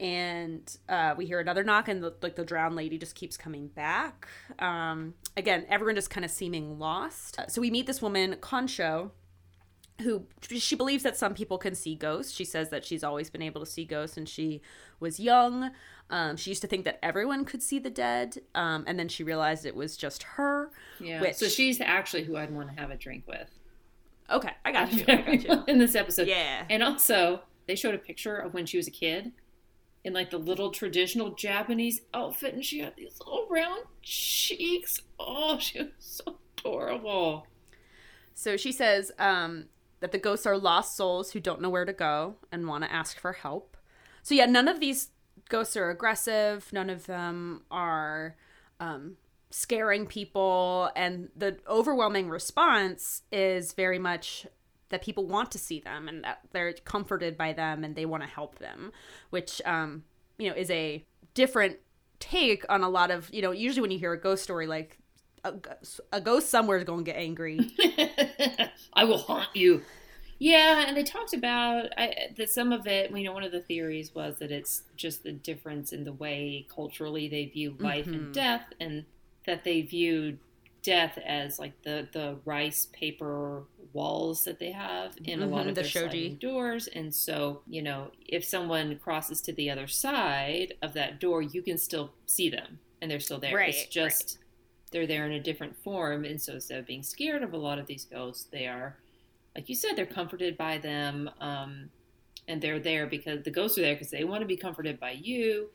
[0.00, 3.68] and uh, we hear another knock and the, like the drowned lady just keeps coming
[3.68, 4.26] back.
[4.58, 7.38] Um, again everyone just kind of seeming lost.
[7.38, 9.12] Uh, so we meet this woman concho
[10.02, 13.42] who she believes that some people can see ghosts she says that she's always been
[13.42, 14.60] able to see ghosts and she
[15.00, 15.70] was young
[16.10, 19.24] um, she used to think that everyone could see the dead um, and then she
[19.24, 21.20] realized it was just her yeah.
[21.20, 23.48] which- So she's actually who I'd want to have a drink with.
[24.30, 26.28] okay i got you i got you in this episode.
[26.28, 29.32] yeah And also, they showed a picture of when she was a kid
[30.04, 34.98] in like the little traditional Japanese outfit, and she had these little round cheeks.
[35.20, 37.46] Oh, she was so adorable.
[38.34, 39.66] So she says um,
[40.02, 42.92] that the ghosts are lost souls who don't know where to go and want to
[42.92, 43.76] ask for help.
[44.24, 45.10] So yeah, none of these
[45.48, 46.68] ghosts are aggressive.
[46.72, 48.34] None of them are
[48.80, 49.16] um,
[49.50, 54.44] scaring people, and the overwhelming response is very much
[54.88, 58.24] that people want to see them and that they're comforted by them and they want
[58.24, 58.90] to help them,
[59.30, 60.02] which um,
[60.36, 61.76] you know is a different
[62.18, 64.98] take on a lot of you know usually when you hear a ghost story like
[65.44, 65.54] a,
[66.12, 67.72] a ghost somewhere is going to get angry
[68.94, 69.82] I will haunt you.
[70.38, 73.10] Yeah, and they talked about I, that some of it.
[73.16, 76.66] You know, one of the theories was that it's just the difference in the way
[76.74, 78.14] culturally they view life Mhm.
[78.14, 79.04] and death, and
[79.46, 80.40] that they viewed
[80.82, 85.68] death as like the the rice paper walls that they have in a lot Mhm,
[85.68, 86.28] of the their shoji.
[86.28, 86.88] sliding doors.
[86.88, 91.62] And so, you know, if someone crosses to the other side of that door, you
[91.62, 93.60] can still see them, and they're still there.
[93.60, 94.38] it's Right, just
[94.92, 97.78] they're there in a different form and so instead of being scared of a lot
[97.78, 98.96] of these ghosts they are
[99.56, 101.88] like you said they're comforted by them um,
[102.48, 105.12] and they're there because the ghosts are there because they want to be comforted by
[105.12, 105.68] you.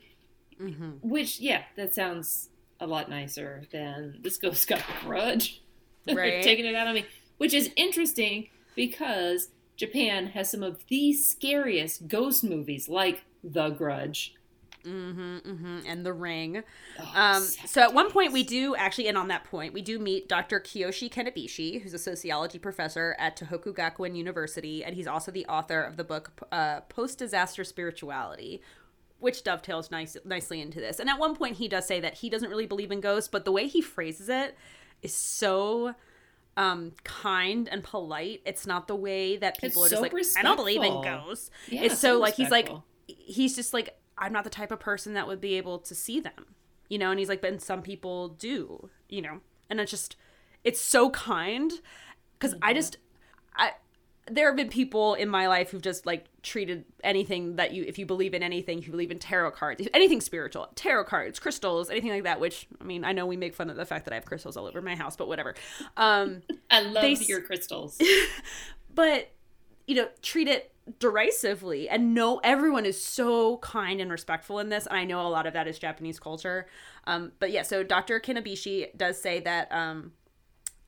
[0.58, 2.49] Hmm which yeah that sounds
[2.80, 5.62] a lot nicer than this ghost got a grudge
[6.08, 6.41] Right.
[6.43, 7.06] taking it out on me.
[7.38, 14.34] Which is interesting because japan has some of the scariest ghost movies like the grudge
[14.88, 15.80] Mm-hmm, mm-hmm.
[15.86, 16.63] And the ring.
[17.00, 20.00] Oh, Um, so at one point we do actually, and on that point, we do
[20.00, 20.60] meet Dr.
[20.60, 25.82] Kiyoshi Kanebishi, who's a sociology professor at Tohoku Gakuin University, and he's also the author
[25.82, 28.62] of the book uh, Post Disaster Spirituality,
[29.19, 31.00] which dovetails nice, nicely into this.
[31.00, 33.45] And at one point he does say that he doesn't really believe in ghosts, but
[33.45, 34.56] the way he phrases it
[35.02, 35.93] is so
[36.56, 40.38] um kind and polite it's not the way that people It's are just so like
[40.39, 42.67] i don't believe in ghosts Yeah, it's so like he's like
[43.06, 46.19] he's just like i'm not the type of person that would be able to see
[46.19, 46.45] them
[46.89, 47.12] you know?
[47.12, 49.39] And he's like but some people do you know?
[49.69, 50.15] And it's just
[50.63, 51.71] it's so kind
[52.38, 52.97] because i just
[53.56, 53.71] i
[54.30, 57.97] there have been people in my life who've just like treated anything that you if
[57.97, 61.89] you believe in anything if you believe in tarot cards anything spiritual tarot cards crystals
[61.89, 64.12] anything like that which i mean i know we make fun of the fact that
[64.12, 65.56] i have crystals all over my house but whatever.
[65.95, 67.97] Um I love they your crystals.
[68.93, 69.32] but
[69.86, 74.86] you know treat it derisively and no everyone is so kind and respectful in this
[74.88, 76.67] and i know a lot of that is japanese culture.
[77.06, 80.13] Um, but yeah so dr Kanebishi does say that um,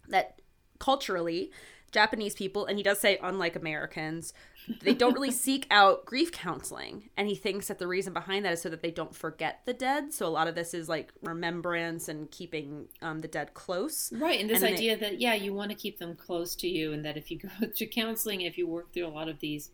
[0.08, 0.42] that
[0.80, 1.52] culturally
[1.92, 4.34] japanese people and he does say unlike americans
[4.82, 8.54] they don't really seek out grief counseling and he thinks that the reason behind that
[8.54, 10.14] is so that they don't forget the dead.
[10.14, 14.12] So a lot of this is like remembrance and keeping um, the dead close.
[14.14, 16.94] Right, and this And idea that yeah, you want to keep them close to you,
[16.94, 19.72] and that if you go to counseling, if you work through a lot of these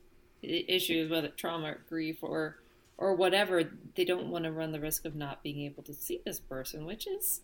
[0.48, 2.60] issues, whether trauma, or grief, or
[2.98, 3.62] or whatever,
[3.96, 6.86] they don't want to run the risk of not being able to see this person,
[6.86, 7.42] which is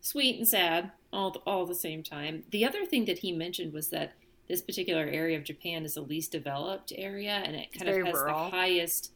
[0.00, 2.42] sweet and sad all all the same time.
[2.50, 4.14] The other thing that he mentioned was that
[4.48, 8.14] this particular area of Japan is the least developed area, and it kind of has
[8.14, 8.44] rural.
[8.46, 9.12] the highest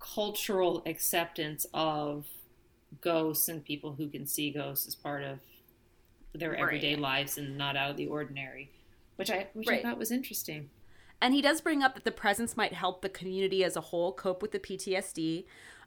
[0.00, 2.26] cultural acceptance of
[3.00, 5.38] ghosts and people who can see ghosts as part of
[6.34, 6.60] their Right.
[6.60, 8.70] everyday lives and not out of the ordinary,
[9.16, 9.80] which I which Right.
[9.80, 10.70] I thought was interesting.
[11.20, 14.12] And he does bring up that the presence might help the community as a whole
[14.12, 15.44] cope with the PTSD.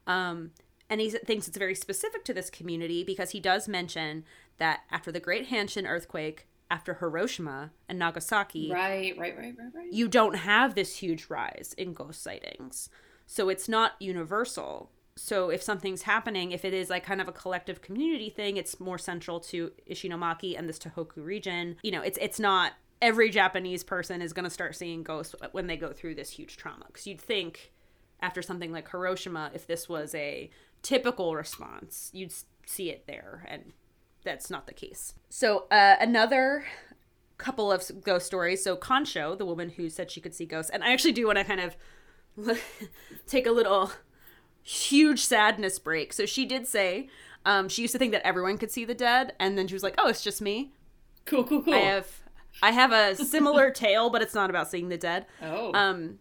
[0.08, 0.52] Um,
[0.90, 4.26] and he thinks it's very specific to this community because he does mention
[4.58, 9.92] that after the Great Hanshin earthquake, after Hiroshima and Nagasaki, Right, right, right, right, right.
[9.92, 12.90] you don't have this huge rise in ghost sightings.
[13.26, 14.92] So it's not universal.
[15.16, 18.80] So if something's happening, if it is like kind of a collective community thing, it's
[18.80, 21.78] more central to Ishinomaki and this Tohoku region.
[21.84, 25.68] You know, it's it's not every Japanese person is going to start seeing ghosts when
[25.68, 26.86] they go through this huge trauma.
[26.88, 27.72] Because you'd think
[28.22, 30.50] after something like Hiroshima, if this was a
[30.84, 32.34] typical response, you'd
[32.66, 33.74] see it there, and
[34.24, 35.16] that's not the case.
[35.30, 36.66] So uh, another
[37.38, 38.64] couple of ghost stories.
[38.64, 41.40] So Concho, the woman who said she could see ghosts, and I actually do want
[41.40, 42.58] to kind of
[43.28, 43.92] take a little
[44.62, 46.14] huge sadness break.
[46.14, 47.10] So she did say
[47.46, 49.84] um, she used to think that everyone could see the dead, and then she was
[49.84, 50.74] like, "Oh, it's just me."
[51.26, 51.74] Cool, cool, cool.
[51.74, 52.21] I have
[52.62, 55.26] I have a similar tale, but it's not about seeing the dead.
[55.42, 56.20] oh, Um,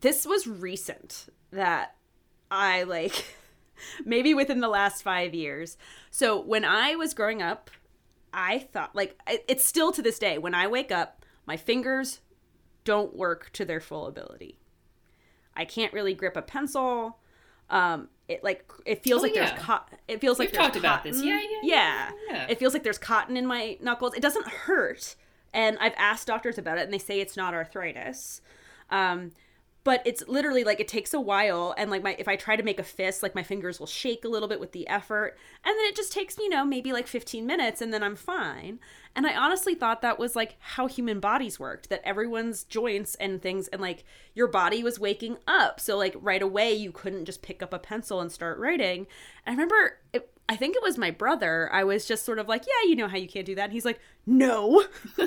[0.00, 1.96] this was recent that
[2.50, 3.36] I like
[4.04, 5.76] maybe within the last five years.
[6.10, 7.70] So when I was growing up,
[8.32, 12.20] I thought like it's still to this day when I wake up, my fingers
[12.84, 14.58] don't work to their full ability.
[15.54, 17.18] I can't really grip a pencil.
[17.70, 19.46] Um, it like it feels Oh, like yeah.
[19.50, 21.16] there's co- it feels like We've there's talked about this.
[21.16, 21.28] cotton.
[21.28, 22.46] Yeah, yeah, yeah, yeah.
[22.48, 24.14] It feels like there's cotton in my knuckles.
[24.14, 25.14] It doesn't hurt,
[25.52, 28.40] and I've asked doctors about it, and they say it's not arthritis.
[28.90, 29.32] Um,
[29.84, 32.62] but it's literally like it takes a while and like my if i try to
[32.62, 35.74] make a fist like my fingers will shake a little bit with the effort and
[35.76, 38.78] then it just takes you know maybe like 15 minutes and then i'm fine.
[39.14, 43.42] And i honestly thought that was like how human bodies worked that everyone's joints and
[43.42, 45.80] things and like your body was waking up.
[45.80, 49.06] So like right away you couldn't just pick up a pencil and start writing.
[49.44, 51.70] And i remember it, I think it was my brother.
[51.72, 53.64] I was just sort of like, yeah, you know how you can't do that.
[53.64, 54.84] And he's like, no,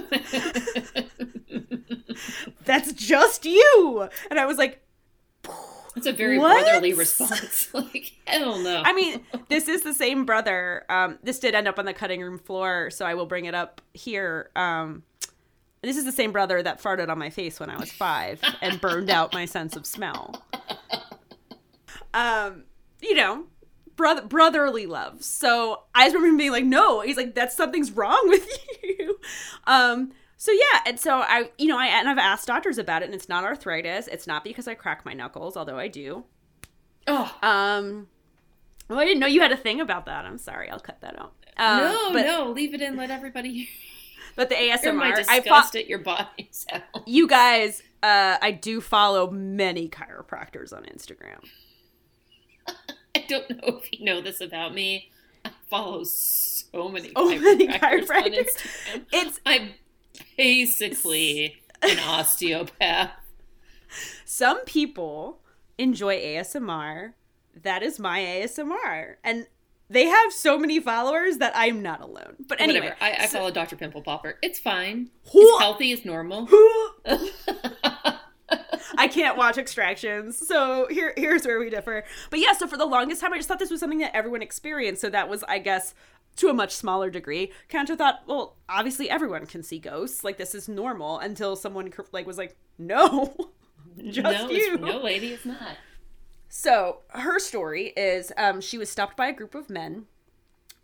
[2.65, 4.09] that's just you.
[4.29, 4.81] And I was like,
[5.95, 6.63] it's a very what?
[6.63, 7.69] brotherly response.
[7.73, 8.83] like, hell no.
[8.85, 10.83] I mean, this is the same brother.
[10.89, 13.55] Um, this did end up on the cutting room floor, so I will bring it
[13.55, 14.49] up here.
[14.55, 15.03] Um,
[15.81, 18.81] this is the same brother that farted on my face when I was five and
[18.81, 20.43] burned out my sense of smell.
[22.15, 22.63] Um,
[23.01, 23.43] you know,
[23.95, 25.23] brother brotherly love.
[25.23, 28.47] So I just remember him being like, "No," he's like, "That's something's wrong with
[28.83, 29.19] you."
[29.65, 33.05] Um, so yeah, and so I, you know, I and I've asked doctors about it,
[33.05, 34.07] and it's not arthritis.
[34.07, 36.25] It's not because I crack my knuckles, although I do.
[37.07, 38.07] oh, Um,
[38.89, 40.25] well, I didn't know you had a thing about that.
[40.25, 41.33] I'm sorry, I'll cut that out.
[41.57, 42.97] Um, no, but, no, leave it in.
[42.97, 43.67] Let everybody hear
[44.35, 46.83] But the my ASMR, disgust I fought at your body sound.
[47.07, 47.81] you guys.
[48.03, 51.39] Uh, I do follow many chiropractors on Instagram.
[53.25, 55.09] I don't know if you know this about me.
[55.43, 58.33] I follow so many Oh, many chiropractors on.
[58.33, 59.05] Instagram.
[59.11, 59.69] It's I'm
[60.37, 63.11] basically an osteopath.
[64.25, 65.39] some people
[65.77, 67.13] enjoy ASMR
[67.63, 69.15] that is my ASMR.
[69.23, 69.47] And
[69.89, 72.35] they have so many followers that I'm not alone.
[72.47, 72.97] But anyway, Whatever.
[73.01, 73.75] I, I so- follow Dr.
[73.77, 74.37] Pimple Popper.
[74.41, 75.09] It's fine.
[75.31, 75.91] Who- It's healthy.
[75.91, 76.49] It's normal.
[78.97, 80.47] I can't watch extractions.
[80.47, 82.03] So here here's where we differ.
[82.29, 84.41] But yeah, so for the longest time I just thought this was something that everyone
[84.41, 85.01] experienced.
[85.01, 85.93] So that was I guess
[86.37, 87.51] to a much smaller degree.
[87.69, 90.23] Kanto thought, well, obviously everyone can see ghosts.
[90.23, 93.35] Like this is normal until someone like was like, "No."
[94.09, 94.77] Just no, you.
[94.77, 95.77] No, lady, it's not.
[96.49, 100.05] So her story is um, she was stopped by a group of men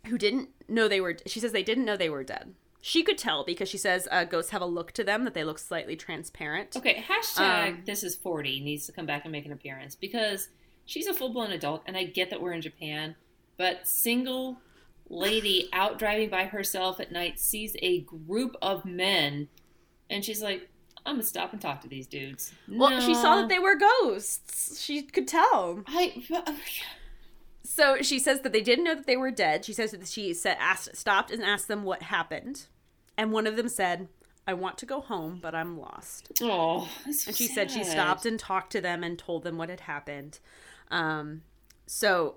[0.06, 1.16] who didn't know they were.
[1.26, 2.54] She says they didn't know they were dead.
[2.84, 5.44] She could tell because she says uh, ghosts have a look to them that they
[5.44, 6.76] look slightly transparent.
[6.76, 10.48] Okay, hashtag Um, this is 40 needs to come back and make an appearance because
[10.84, 13.14] she's a full blown adult, and I get that we're in Japan,
[13.56, 14.58] but single
[15.08, 19.46] lady out driving by herself at night sees a group of men,
[20.10, 20.68] and she's like,
[21.06, 22.52] I'm gonna stop and talk to these dudes.
[22.68, 24.80] Well, she saw that they were ghosts.
[24.80, 25.84] She could tell.
[25.86, 26.20] I.
[27.64, 29.64] So she says that they didn't know that they were dead.
[29.64, 32.66] She says that she said asked stopped and asked them what happened,
[33.16, 34.08] and one of them said,
[34.46, 38.38] "I want to go home, but I'm lost." Oh, And she said she stopped and
[38.38, 40.38] talked to them and told them what had happened.
[40.90, 41.42] Um,
[41.86, 42.36] so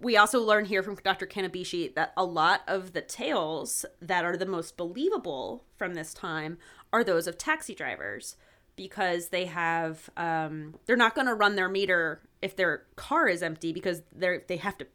[0.00, 1.26] we also learn here from Dr.
[1.26, 6.58] Kanebishi that a lot of the tales that are the most believable from this time
[6.92, 8.36] are those of taxi drivers
[8.76, 13.42] because they have um, they're not going to run their meter if their car is
[13.42, 14.86] empty because they're they have to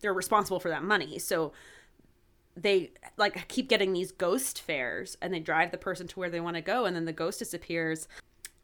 [0.00, 1.52] they're responsible for that money so
[2.56, 6.40] they like keep getting these ghost fares and they drive the person to where they
[6.40, 8.08] want to go and then the ghost disappears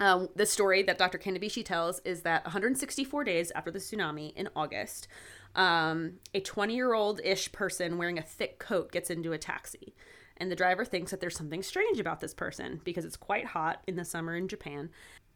[0.02, 1.16] um, the story that Dr.
[1.16, 5.06] Kanebishi tells is that 164 days after the tsunami in August,
[5.54, 9.94] um, a 20 year old ish person wearing a thick coat gets into a taxi.
[10.38, 13.82] And the driver thinks that there's something strange about this person because it's quite hot
[13.86, 14.90] in the summer in Japan.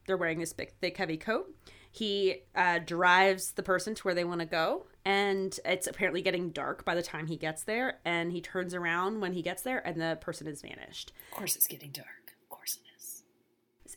[0.07, 1.55] They're wearing this big, thick, heavy coat.
[1.93, 6.51] He uh, drives the person to where they want to go, and it's apparently getting
[6.51, 8.01] dark by the time he gets there.
[8.05, 11.13] And he turns around when he gets there, and the person has vanished.
[11.31, 12.35] Of course, it's getting dark.
[12.43, 13.23] Of course, it is.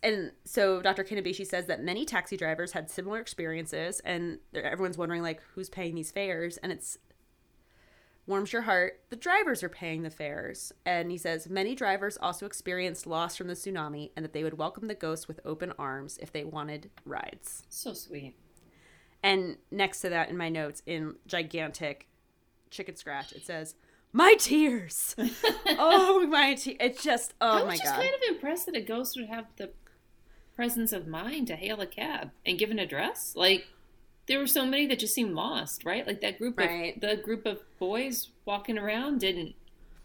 [0.04, 1.04] and so Dr.
[1.04, 5.95] Kanebishi says that many taxi drivers had similar experiences, and everyone's wondering like who's paying
[5.95, 7.00] these fares, and it's
[8.28, 9.00] warms your heart.
[9.10, 13.48] The drivers are paying the fares, and he says many drivers also experienced loss from
[13.48, 16.91] the tsunami, and that they would welcome the ghosts with open arms if they wanted
[17.04, 17.63] rides.
[17.67, 18.36] So sweet.
[19.23, 22.08] And next to that, in my notes, in gigantic
[22.69, 23.75] chicken scratch, it says.
[24.13, 25.15] My tears.
[25.67, 26.77] oh my tears!
[26.79, 28.01] It's just oh I my was just god.
[28.01, 29.69] kind of impressed that a ghost would have the
[30.55, 33.34] presence of mind to hail a cab and give an address.
[33.36, 33.67] Like
[34.27, 36.05] there were so many that just seemed lost, right?
[36.08, 36.95] Like that group Right.
[36.95, 39.53] of the group of boys walking around didn't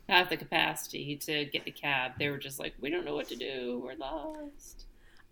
[0.08, 2.12] have the capacity to get the cab.
[2.18, 3.80] They were just like, we don't know what to do.
[3.82, 4.84] We're lost.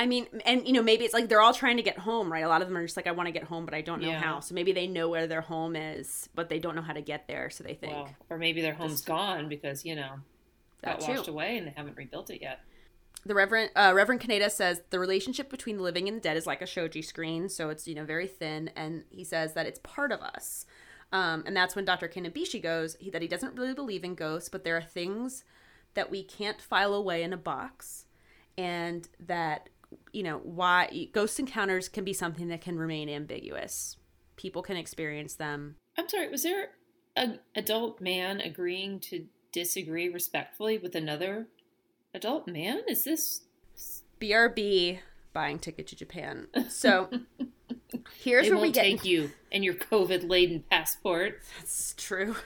[0.02, 2.42] I mean, and you know, maybe it's like they're all trying to get home, right?
[2.44, 4.02] A lot of them are just like, I want to get home, but I don't
[4.02, 4.20] know Yeah.
[4.20, 4.40] how.
[4.40, 7.28] So maybe they know where their home is, but they don't know how to get
[7.28, 7.50] there.
[7.50, 10.16] So they think Well, or maybe their home's gone because you know
[10.82, 11.12] That got too.
[11.12, 12.60] washed away and they haven't rebuilt it yet.
[13.24, 16.46] the Reverend uh, Reverend Kaneta says the relationship between the living and the dead is
[16.46, 19.78] like a shoji screen, so it's you know very thin, and he says that it's
[19.84, 20.66] part of us.
[21.12, 22.08] Um, and that's when Dr.
[22.08, 25.44] Kanebishi goes he, that he doesn't really believe in ghosts, but there are things
[25.94, 28.06] that we can't file away in a box,
[28.58, 29.68] and that
[30.12, 33.96] you know why ghost encounters can be something that can remain ambiguous.
[34.36, 35.76] People can experience them.
[35.96, 36.70] I'm sorry, was there
[37.16, 41.48] an adult man agreeing to disagree respectfully with another
[42.14, 42.80] adult man?
[42.88, 43.42] Is this
[44.20, 45.00] BRB
[45.32, 46.46] buying ticket to Japan.
[46.68, 47.08] So
[48.22, 51.40] here's where we get take you and your COVID laden passport?
[51.58, 52.36] That's true.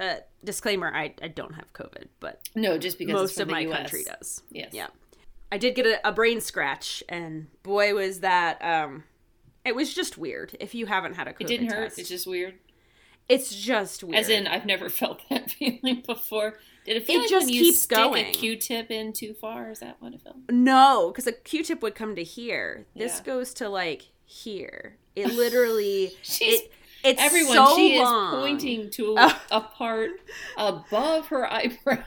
[0.00, 3.60] Uh, disclaimer: I, I don't have COVID, but No, just because most of the my
[3.60, 3.76] US.
[3.76, 4.42] country does.
[4.50, 4.70] Yes.
[4.72, 4.88] Yeah,
[5.52, 9.04] I did get a, a brain scratch, and boy, was that um,
[9.64, 10.56] it was just weird.
[10.58, 11.88] If you haven't had a COVID It didn't hurt.
[11.88, 11.98] test.
[12.00, 12.54] It's just weird.
[13.28, 14.16] it's just weird.
[14.16, 16.58] As in, I've never felt that feeling before.
[16.84, 18.26] Did it feel It like just when you keeps stick going.
[18.26, 19.70] a Q-tip in too far?
[19.70, 20.36] Is that what it felt?
[20.50, 22.86] no, because a Q-tip would come to here.
[22.96, 23.24] This Yeah.
[23.34, 24.96] goes to like here.
[25.14, 26.12] It literally.
[26.22, 26.72] She's it,
[27.04, 27.54] it's everyone.
[27.54, 28.34] so she long.
[28.34, 29.40] is pointing to Oh.
[29.52, 30.10] a part
[30.56, 32.02] above her eyebrow.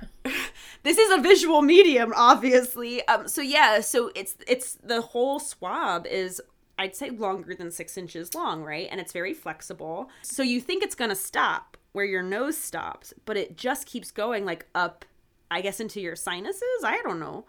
[0.85, 3.05] This is a visual medium obviously.
[3.07, 6.41] Um so yeah so it's it's the whole swab is
[6.79, 8.87] i'd say longer than six inches long right?
[8.89, 10.09] And it's very flexible.
[10.21, 14.45] So you think it's gonna stop where your nose stops but it just keeps going
[14.45, 15.03] like up
[15.51, 16.83] i guess into your sinuses?
[16.83, 17.45] I don't know.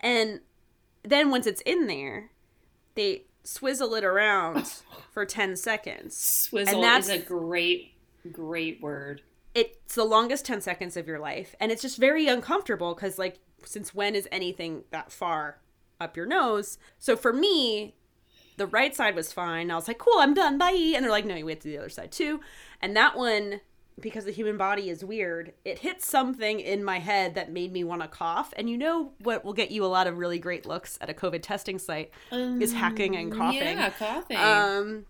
[0.00, 0.40] And
[1.02, 2.30] then once it's in there
[2.94, 4.66] they swizzle it around
[5.12, 6.16] for 10 seconds.
[6.16, 7.92] Swizzle that's- is a great,
[8.32, 9.22] great word.
[9.56, 13.38] It's the longest 10 seconds of your life and it's just very uncomfortable because like
[13.64, 15.58] since when is anything that far
[16.00, 17.94] up your nose so for me
[18.56, 19.70] the right side was fine.
[19.70, 20.70] I was like, cool, I'm done, bye.
[20.94, 22.40] And they're like, no, you wait to the other side too.
[22.80, 23.60] And that one,
[24.00, 27.84] because the human body is weird, it hit something in my head that made me
[27.84, 28.52] want to cough.
[28.56, 31.14] And you know what will get you a lot of really great looks at a
[31.14, 33.78] COVID testing site um, is hacking and coughing.
[33.78, 34.36] Yeah, coughing.
[34.36, 35.06] Um,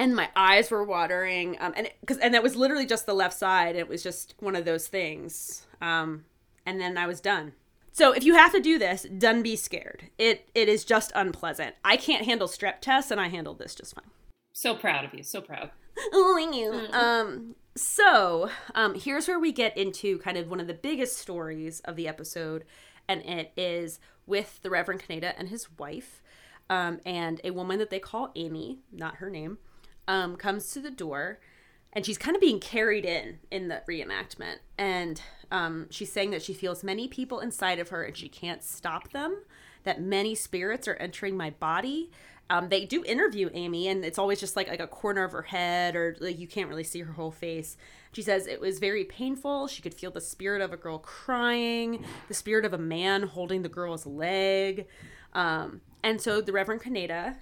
[0.00, 1.58] and my eyes were watering.
[1.60, 3.76] Um, and because and that was literally just the left side.
[3.76, 5.66] It was just one of those things.
[5.80, 6.24] Um,
[6.64, 7.52] and then I was done.
[7.92, 10.04] So if you have to do this, don't be scared.
[10.16, 11.74] It it is just unpleasant.
[11.84, 14.10] I can't handle strep tests, and I handled this just fine.
[14.52, 15.22] So proud of you.
[15.22, 15.70] So proud.
[16.12, 16.86] Oh, you.
[16.92, 17.56] Um.
[17.76, 21.94] So, um, here's where we get into kind of one of the biggest stories of
[21.94, 22.64] the episode,
[23.06, 26.22] and it is with the Reverend Kaneta and his wife,
[26.68, 29.58] um, and a woman that they call Amy, not her name,
[30.08, 31.40] um, comes to the door,
[31.92, 35.20] and she's kind of being carried in in the reenactment, and
[35.50, 39.10] um, she's saying that she feels many people inside of her and she can't stop
[39.10, 39.42] them,
[39.84, 42.10] that many spirits are entering my body.
[42.48, 45.42] Um, they do interview Amy, and it's always just like like a corner of her
[45.42, 47.76] head, or like you can't really see her whole face.
[48.12, 49.68] She says it was very painful.
[49.68, 53.62] She could feel the spirit of a girl crying, the spirit of a man holding
[53.62, 54.86] the girl's leg,
[55.32, 57.36] um, and so the Reverend Kaneta.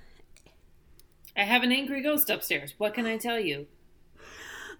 [1.38, 2.74] I have an angry ghost upstairs.
[2.78, 3.68] What can I tell you?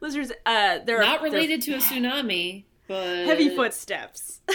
[0.01, 2.65] Listeners, uh, they're not related to a tsunami.
[2.89, 4.41] But heavy footsteps.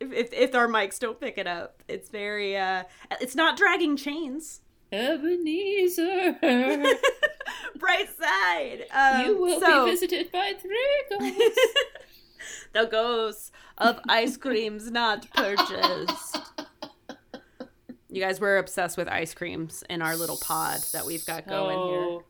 [0.00, 2.84] if, if, if our mics don't pick it up, it's very uh,
[3.20, 4.60] it's not dragging chains.
[4.92, 6.36] Ebenezer,
[7.78, 8.86] bright side.
[8.92, 9.84] Um, you will so...
[9.84, 11.74] be visited by three ghosts.
[12.72, 16.38] the ghosts of ice creams not purchased.
[18.10, 21.50] You guys were obsessed with ice creams in our little pod that we've got so,
[21.50, 22.20] going here.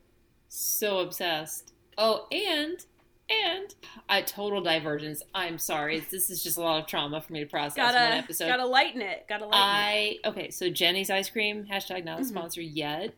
[0.49, 1.73] So obsessed.
[1.97, 2.85] Oh, and
[3.31, 3.75] and
[4.09, 5.23] a total divergence.
[5.35, 6.01] I'm sorry.
[6.01, 8.49] This is just a lot of trauma for me to process gotta, one episode.
[8.49, 9.27] Gotta lighten it.
[9.29, 10.29] Gotta lighten I, it.
[10.29, 12.31] Okay, so Jeni's ice cream, hashtag not a mm-hmm.
[12.31, 13.15] sponsor yet.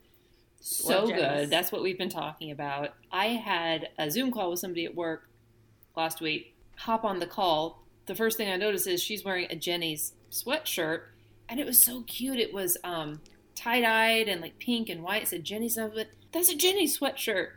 [0.61, 1.51] So good.
[1.51, 2.95] That's what we've been talking about.
[3.11, 5.29] I had a Zoom call with somebody at work
[5.97, 6.55] last week.
[6.77, 7.83] Hop on the call.
[8.07, 11.03] The first thing I noticed is she's wearing a Jeni's sweatshirt,
[11.53, 12.41] and it was so cute.
[12.41, 13.21] It was um,
[13.55, 15.23] tie dyed and like pink and white.
[15.23, 16.09] It said of it.
[16.33, 17.51] That's a Jeni sweatshirt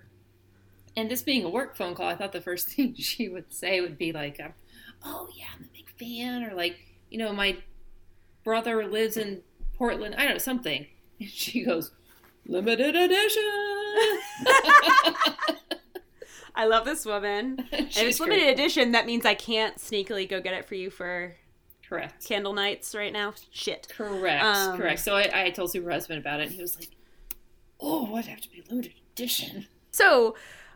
[0.98, 3.82] and this being a work phone call, I thought the first thing she would say
[3.82, 4.54] would be like, um,
[5.04, 6.78] "Oh yeah, I'm a big fan," or like,
[7.10, 7.58] you know, my
[8.44, 9.42] brother lives in
[9.78, 10.16] Portland.
[10.16, 10.88] I don't know something.
[11.20, 11.92] And she goes,
[12.46, 13.44] "Limited edition."
[16.58, 17.68] I love this woman.
[17.72, 21.36] if it's limited edition, that means I can't sneakily go get it for you for
[21.88, 23.34] correct candle nights right now.
[23.52, 23.88] Shit.
[23.90, 24.44] Correct.
[24.44, 25.00] Um, correct.
[25.02, 26.90] So I, I told Super Husband about it, and he was like,
[27.80, 30.36] "Oh, what'd have to be limited edition?" So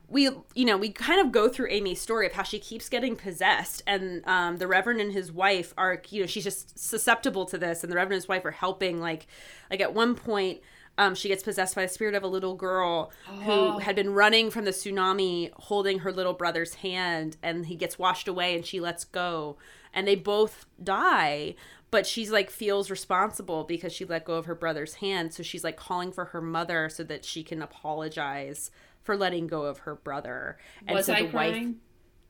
[0.10, 3.16] we you know we kind of go through amy's story of how she keeps getting
[3.16, 7.58] possessed and um, the reverend and his wife are you know she's just susceptible to
[7.58, 9.28] this and the reverend and his wife are helping like
[9.70, 10.60] like at one point
[10.98, 13.40] um, she gets possessed by the spirit of a little girl oh.
[13.42, 17.98] who had been running from the tsunami holding her little brother's hand and he gets
[17.98, 19.58] washed away and she lets go
[19.94, 21.56] and they both die
[21.92, 25.64] but she's like feels responsible because she let go of her brother's hand so she's
[25.64, 28.70] like calling for her mother so that she can apologize
[29.02, 30.58] for letting go of her brother.
[30.86, 31.66] And Was so I the crying?
[31.68, 31.76] Wife,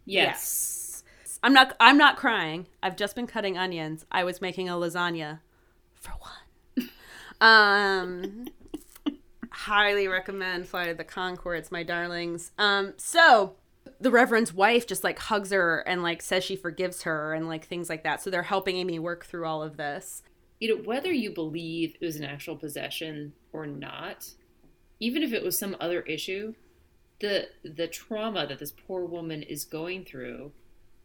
[0.05, 1.03] yes.
[1.21, 1.39] yes.
[1.43, 2.67] I'm not I'm not crying.
[2.81, 4.05] I've just been cutting onions.
[4.11, 5.39] I was making a lasagna
[5.95, 6.89] for one.
[7.41, 8.45] um
[9.51, 12.51] highly recommend Flight of the Conchords my darlings.
[12.57, 13.55] Um so
[13.99, 17.65] the reverend's wife just like hugs her and like says she forgives her and like
[17.65, 18.21] things like that.
[18.21, 20.23] So they're helping Amy work through all of this.
[20.59, 24.33] You know, whether you believe it was an actual possession or not,
[24.99, 26.53] even if it was some other issue,
[27.19, 30.51] the the trauma that this poor woman is going through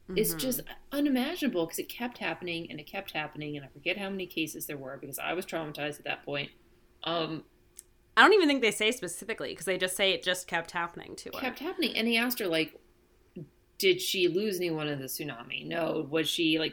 [0.09, 0.17] mm-hmm.
[0.17, 0.61] is just
[0.93, 4.67] unimaginable because it kept happening and it kept happening and I forget how many cases
[4.67, 6.51] there were because I was traumatized at that point.
[7.03, 7.45] Um,
[8.17, 11.17] I don't even think they say specifically because they just say it just kept happening
[11.17, 11.41] to her.
[11.41, 12.79] Kept happening, and he asked her like,
[13.85, 15.67] "Did she lose anyone in the tsunami?
[15.67, 16.07] No.
[16.09, 16.73] Was she like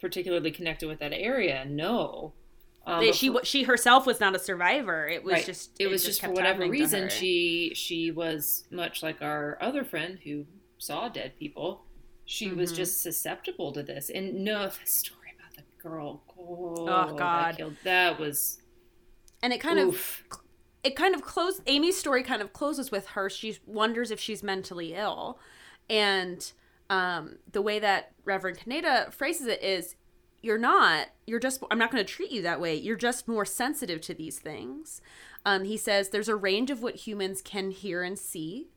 [0.00, 1.64] particularly connected with that area?
[1.64, 2.32] No.
[2.84, 5.06] Um, she she herself was not a survivor.
[5.06, 5.46] It was right.
[5.46, 9.56] just it, it was just, just for whatever reason she she was much like our
[9.60, 10.46] other friend who
[10.78, 11.84] saw dead people.
[12.24, 12.58] She mm-hmm.
[12.58, 14.10] was just susceptible to this.
[14.10, 16.24] And no, the story about the girl.
[16.36, 18.60] Oh, oh God, that, killed, that, was.
[19.44, 20.24] And it kind oof.
[20.32, 20.40] of
[20.82, 21.62] it kind of closed.
[21.68, 23.30] Amy's story kind of closes with her.
[23.30, 25.38] She wonders if she's mentally ill,
[25.92, 26.52] and
[26.90, 29.94] um, the way that Reverend Kaneta phrases it is
[30.40, 32.74] you're not you're just i'm not going to treat you that way.
[32.74, 35.00] You're just more sensitive to these things.
[35.44, 38.68] Um, he says there's a range of what humans can hear and see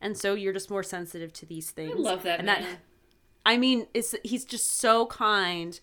[0.00, 1.94] and so you're just more sensitive to these things.
[1.96, 2.62] i love that and man.
[2.62, 2.78] that
[3.46, 5.80] i mean it's he's just so kind.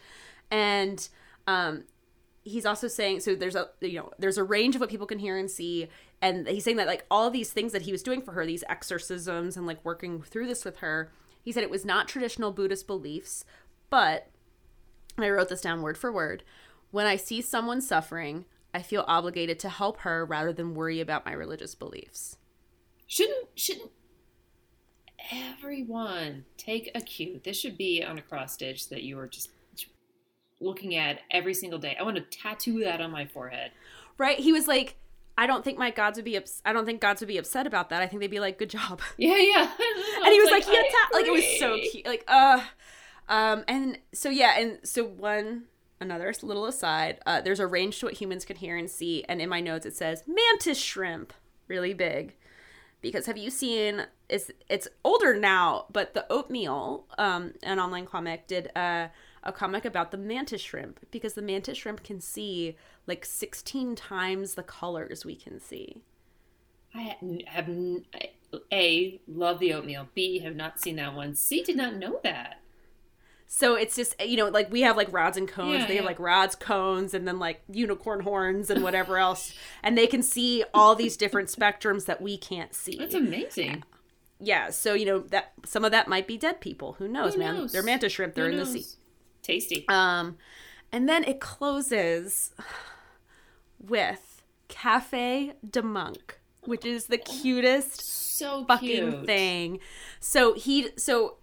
[0.52, 1.08] And
[1.48, 1.86] um
[2.44, 5.20] he's also saying so there's a you know there's a range of what people can
[5.20, 5.88] hear and see
[6.22, 8.64] and he's saying that like all these things that he was doing for her these
[8.70, 11.12] exorcisms and like working through this with her
[11.44, 13.46] he said it was not traditional buddhist beliefs
[13.90, 14.30] but
[15.18, 16.44] i wrote this down word for word
[16.92, 21.26] when i see someone suffering i feel obligated to help her rather than worry about
[21.26, 22.38] my religious beliefs
[23.08, 23.92] Shouldn't shouldn't
[25.34, 27.42] everyone take a cue?
[27.44, 29.50] This should be on a cross stitch that you are just
[30.62, 31.98] looking at every single day.
[32.00, 33.72] I want to tattoo that on my forehead.
[34.18, 34.96] right he was like
[35.42, 37.66] i don't think my gods would be ups- i don't think gods would be upset
[37.66, 38.02] about that.
[38.02, 39.02] I think they'd be like good job.
[39.18, 39.64] Yeah, yeah.
[40.24, 42.62] and he was like, he "I attacked like it was so cute like uh
[43.28, 45.64] um and so yeah and so one
[46.00, 49.42] another little aside uh there's a range to what humans can hear and see and
[49.42, 51.34] in my notes it says mantis shrimp.
[51.68, 52.36] Really big.
[53.02, 58.48] Because have you seen it's it's older now but the oatmeal um an online comic
[58.48, 59.08] did uh
[59.44, 62.76] a comic about the mantis shrimp because the mantis shrimp can see
[63.08, 66.02] like 16 times the colors we can see
[66.94, 67.16] I
[67.48, 67.70] have
[68.72, 70.10] a love the oatmeal.
[70.14, 71.36] B have not seen that one.
[71.36, 72.60] C did not know that.
[73.48, 75.82] So it's just you know like we have like rods and cones.
[75.82, 79.98] Yeah, they have like rods, cones, and then like unicorn horns and whatever else, and
[79.98, 82.98] they can see all these different spectrums that we can't see.
[82.98, 83.84] That's amazing.
[84.40, 86.94] yeah, so you know that some of that might be dead people.
[86.94, 87.68] Who knows, Who man?
[87.68, 88.36] They're mantis shrimp.
[88.36, 88.86] They're Who in the sea.
[89.42, 89.86] Tasty.
[89.88, 90.38] Um,
[90.92, 92.52] and then it closes
[93.80, 98.02] with Cafe de Monk, which is the cutest
[98.38, 99.26] so fucking cute.
[99.26, 99.80] thing.
[100.20, 101.38] So he so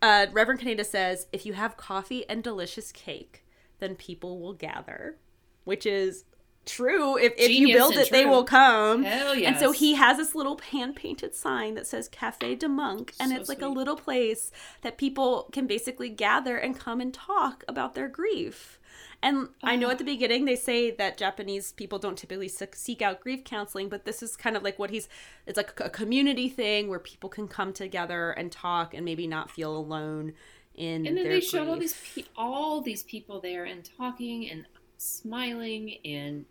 [0.00, 3.44] uh Reverend Kaneta says if you have coffee and delicious cake,
[3.80, 5.18] then people will gather.
[5.64, 6.24] Which is
[6.66, 7.16] true.
[7.16, 9.02] If if you build it, they will come.
[9.04, 13.14] Hell And so he has this little hand painted sign that says Cafe de Monk,
[13.18, 14.50] and So it's like a little place
[14.82, 18.78] that people can basically gather and come and talk about their grief.
[19.24, 19.92] And I know ah.
[19.92, 23.88] at the beginning they say that Japanese people don't typically se- seek out grief counseling,
[23.88, 25.08] but this is kind of like what he's
[25.46, 29.50] it's like a community thing where people can come together and talk and maybe not
[29.50, 30.32] feel alone
[30.74, 34.64] in and then they showed all these pe- all these people there and talking and
[34.96, 36.44] smiling and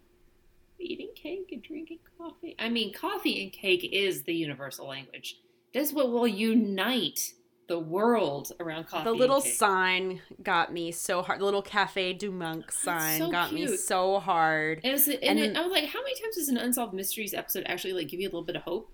[0.82, 2.56] eating cake and drinking coffee.
[2.60, 5.38] I mean, coffee and cake is the universal language.
[5.74, 7.34] That's what will unite
[7.68, 9.06] the world around coffee.
[9.06, 11.40] the little sign got me so hard.
[11.40, 14.80] The little Cafe du Monk sign so got me so hard.
[14.84, 16.94] And, it was, and, And it- I was like, how many times does an unsolved
[16.94, 18.92] mysteries episode actually like give you a little bit of hope?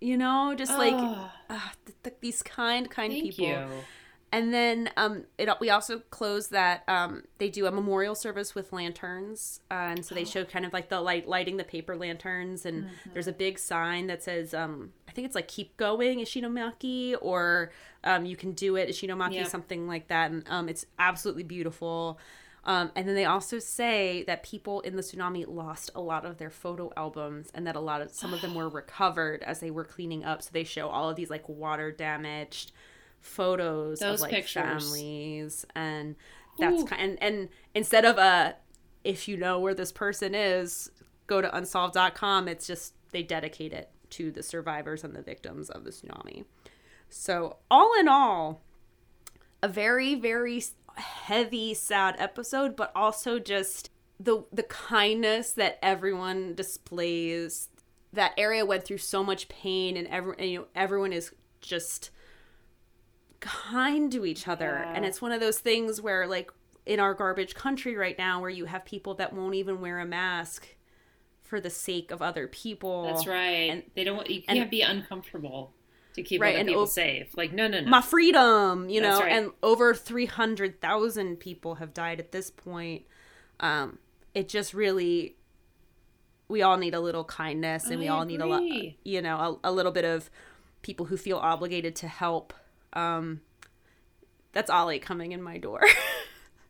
[0.00, 3.46] You know, just like ah, th- th- these kind, kind thank people.
[3.46, 3.66] you.
[4.36, 8.70] And then um, it we also close that um, they do a memorial service with
[8.70, 12.66] lanterns, uh, and so they show kind of like the light lighting the paper lanterns,
[12.66, 17.16] and there's a big sign that says um, I think it's like "Keep going, Ishinomaki,"
[17.22, 17.72] or
[18.04, 19.44] um, "You can do it, Ishinomaki," Yeah.
[19.44, 22.18] something like that, and um, it's absolutely beautiful.
[22.64, 26.36] Um, and then they also say that people in the tsunami lost a lot of
[26.36, 29.70] their photo albums, and that a lot of some of them were recovered as they
[29.70, 30.42] were cleaning up.
[30.42, 32.72] So they show all of these like water damaged
[33.26, 34.62] photos Those of like pictures.
[34.62, 36.16] families, and
[36.58, 36.86] that's Ooh.
[36.86, 37.18] kind.
[37.20, 38.56] And, and instead of a,
[39.04, 40.90] if you know where this person is,
[41.26, 42.48] go to unsolved.com.
[42.48, 46.44] It's just they dedicate it to the survivors and the victims of the tsunami.
[47.08, 48.62] So all in all,
[49.62, 50.62] a very very
[50.96, 57.68] heavy sad episode but also just the the kindness that everyone displays
[58.12, 62.10] that area went through so much pain and every and, you know everyone is just
[63.46, 64.92] kind to each other Yeah.
[64.94, 66.50] and it's one of those things where like
[66.84, 70.04] in our garbage country right now where you have people that won't even wear a
[70.06, 70.68] mask
[71.42, 73.70] for the sake of other people That's right.
[73.70, 74.28] and- they don't.
[74.28, 75.72] You and- can't be uncomfortable
[76.14, 77.36] to keep Right, other and people op- safe.
[77.36, 77.88] Like no, no, no.
[77.90, 79.32] my freedom, you That's know, right.
[79.32, 83.02] and over 300,000 people have died at this point.
[83.60, 83.98] Um,
[84.34, 85.36] it just really,
[86.48, 88.62] we all need a little kindness and we I all need a lot,
[89.04, 90.30] you know, a, a little bit of
[90.82, 92.52] people who feel obligated to help.
[92.96, 93.40] Um,
[94.52, 95.82] that's Ollie coming in my door.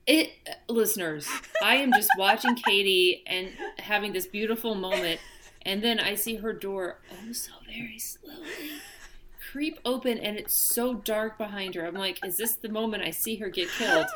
[0.08, 0.30] It,
[0.68, 1.28] listeners,
[1.60, 3.48] I am just watching Katy and
[3.80, 5.18] having this beautiful moment,
[5.62, 8.38] and then I see her door oh so very slowly
[9.56, 11.86] creep open, and it's so dark behind her.
[11.86, 14.06] I'm like, is this the moment I see her get killed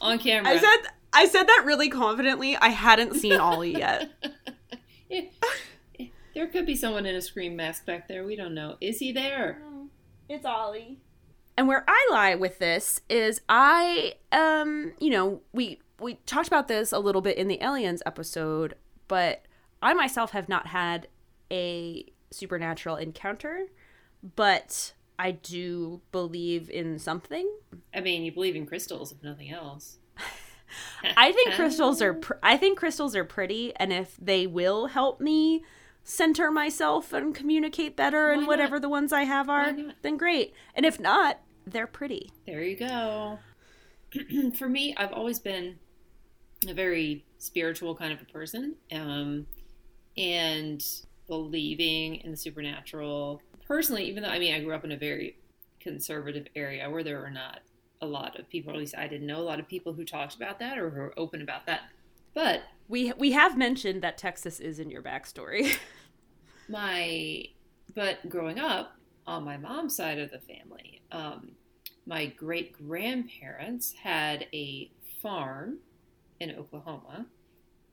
[0.00, 0.52] on camera?
[0.52, 2.54] I said, I said that really confidently.
[2.56, 4.10] I hadn't seen Ollie yet.
[5.08, 5.22] Yeah.
[6.36, 8.24] There could be someone in a scream mask back there.
[8.24, 8.76] We don't know.
[8.80, 9.60] Is he there?
[10.28, 10.98] It's Ollie.
[11.60, 16.68] And where I lie with this is I um, you know, we we talked about
[16.68, 18.76] this a little bit in the aliens episode,
[19.08, 19.42] but
[19.82, 21.08] I myself have not had
[21.50, 23.66] a supernatural encounter,
[24.36, 27.46] but I do believe in something.
[27.92, 29.98] I mean, you believe in crystals, if nothing else.
[31.14, 35.20] I think crystals are pr- I think crystals are pretty and if they will help
[35.20, 35.62] me
[36.04, 40.54] center myself and communicate better and whatever the ones I have are, then great.
[40.74, 41.38] And if not,
[41.70, 42.30] they're pretty.
[42.46, 43.38] There you go.
[44.58, 45.78] For me, I've always been
[46.68, 48.76] a very spiritual kind of a person.
[48.92, 49.46] Um,
[50.16, 50.84] and
[51.30, 53.40] believing in the supernatural.
[53.66, 55.38] Personally, even though I mean I grew up in a very
[55.78, 57.60] conservative area where there were not
[58.02, 60.34] a lot of people, at least I didn't know a lot of people who talked
[60.34, 61.82] about that or who were open about that.
[62.34, 65.76] But we we have mentioned that Texas is in your backstory.
[66.68, 67.44] my
[67.94, 68.96] but growing up
[69.26, 71.52] on my mom's side of the family, um,
[72.10, 74.90] my great grandparents had a
[75.22, 75.78] farm
[76.40, 77.26] in Oklahoma,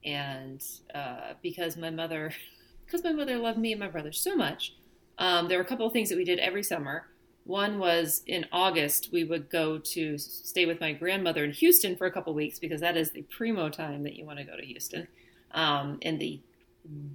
[0.03, 0.63] and
[0.95, 2.33] uh, because my mother
[2.85, 4.73] because my mother loved me and my brother so much,
[5.19, 7.05] um, there were a couple of things that we did every summer.
[7.43, 12.07] One was in August, we would go to stay with my grandmother in Houston for
[12.07, 14.65] a couple weeks because that is the primo time that you want to go to
[14.65, 15.07] Houston
[15.51, 16.41] um, in the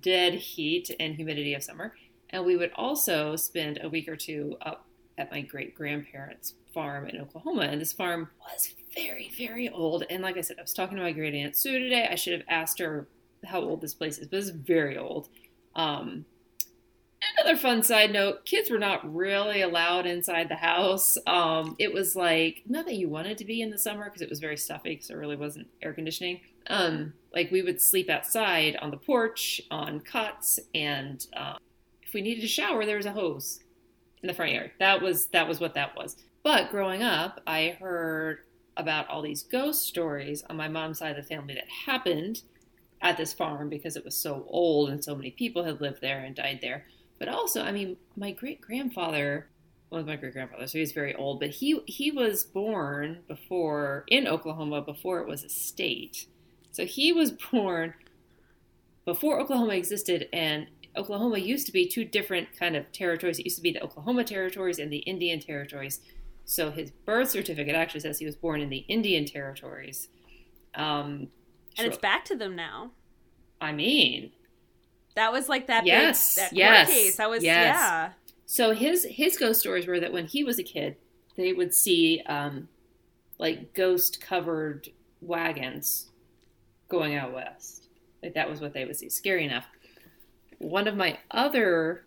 [0.01, 1.95] dead heat and humidity of summer.
[2.31, 4.87] And we would also spend a week or two up
[5.23, 7.63] at my great grandparents' farm in Oklahoma.
[7.63, 10.05] And this farm was very, very old.
[10.11, 12.09] And like I said, I was talking to my great aunt Sue today.
[12.11, 13.07] I should have asked her
[13.45, 15.29] how old this place is, but it's very old.
[15.77, 16.25] Um,
[17.39, 21.17] another fun side note kids were not really allowed inside the house.
[21.27, 24.31] Um, it was like, not that you wanted to be in the summer because it
[24.31, 26.41] was very stuffy because there really wasn't air conditioning.
[26.67, 31.59] Um, like we would sleep outside on the porch, on cots, and um,
[32.03, 33.61] if we needed a shower, there was a hose
[34.23, 34.71] in the front yard.
[34.79, 36.17] That was that was what that was.
[36.43, 38.39] But growing up, I heard
[38.77, 42.43] about all these ghost stories on my mom's side of the family that happened
[43.01, 46.21] at this farm because it was so old and so many people had lived there
[46.21, 46.87] and died there.
[47.19, 49.49] But also, I mean, my great grandfather
[49.93, 54.27] well, my great grandfather, so he's very old, but he he was born before in
[54.27, 56.27] Oklahoma before it was a state.
[56.71, 57.93] So he was born
[59.05, 60.67] before Oklahoma existed, and
[60.97, 63.39] Oklahoma used to be two different kind of territories.
[63.39, 66.01] It used to be the Oklahoma territories and the Indian territories.
[66.45, 70.09] So his birth certificate actually says he was born in the Indian territories.
[70.75, 71.29] Um,
[71.79, 72.91] and it's back to them now.
[73.61, 74.33] I mean,
[75.15, 77.17] that was like that yes, big that yes, case.
[77.17, 77.77] That was yes.
[77.77, 78.11] yeah.
[78.47, 80.97] So his his ghost stories were that when he was a kid,
[81.37, 82.69] they would see um,
[83.39, 84.89] like ghost covered
[85.21, 86.11] wagons
[86.89, 87.89] going out west.
[88.23, 89.09] Like that was what they would see.
[89.09, 89.67] Scary enough.
[90.63, 92.07] One of my other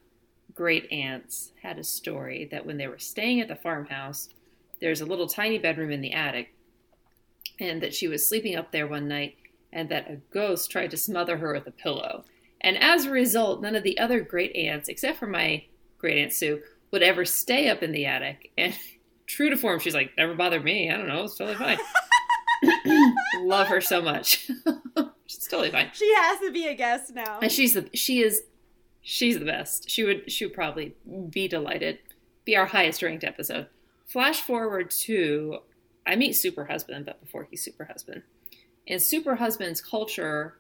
[0.54, 4.30] great aunts had a story that when they were staying at the farmhouse,
[4.80, 6.54] there's a little tiny bedroom in the attic,
[7.60, 9.36] and that she was sleeping up there one night
[9.74, 12.24] and that a ghost tried to smother her with a pillow.
[12.62, 15.66] And as a result, none of the other great aunts, except for my
[15.98, 18.52] great aunt Sue, would ever stay up in the attic.
[18.58, 18.74] And
[19.28, 20.90] true to form, she's like, never bothered me.
[20.90, 21.26] I don't know.
[21.26, 21.78] It's totally fine.
[23.42, 24.50] Love her so much.
[25.26, 25.90] she's totally fine.
[25.94, 27.40] She has to be a guest now.
[27.42, 28.44] And she's the she is
[29.02, 29.90] she's the best.
[29.90, 30.96] She would she would probably
[31.30, 32.00] be delighted.
[32.44, 33.68] Be our highest ranked episode.
[34.06, 35.60] Flash forward to
[36.06, 38.24] I meet Super Husband, but before he's Super Husband
[38.88, 40.58] in super husbands culture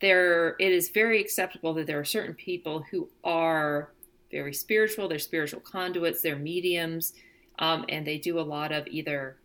[0.00, 3.92] there it is very acceptable that there are certain people who are
[4.30, 7.12] very spiritual they're spiritual conduits they're mediums
[7.58, 9.36] um, and they do a lot of either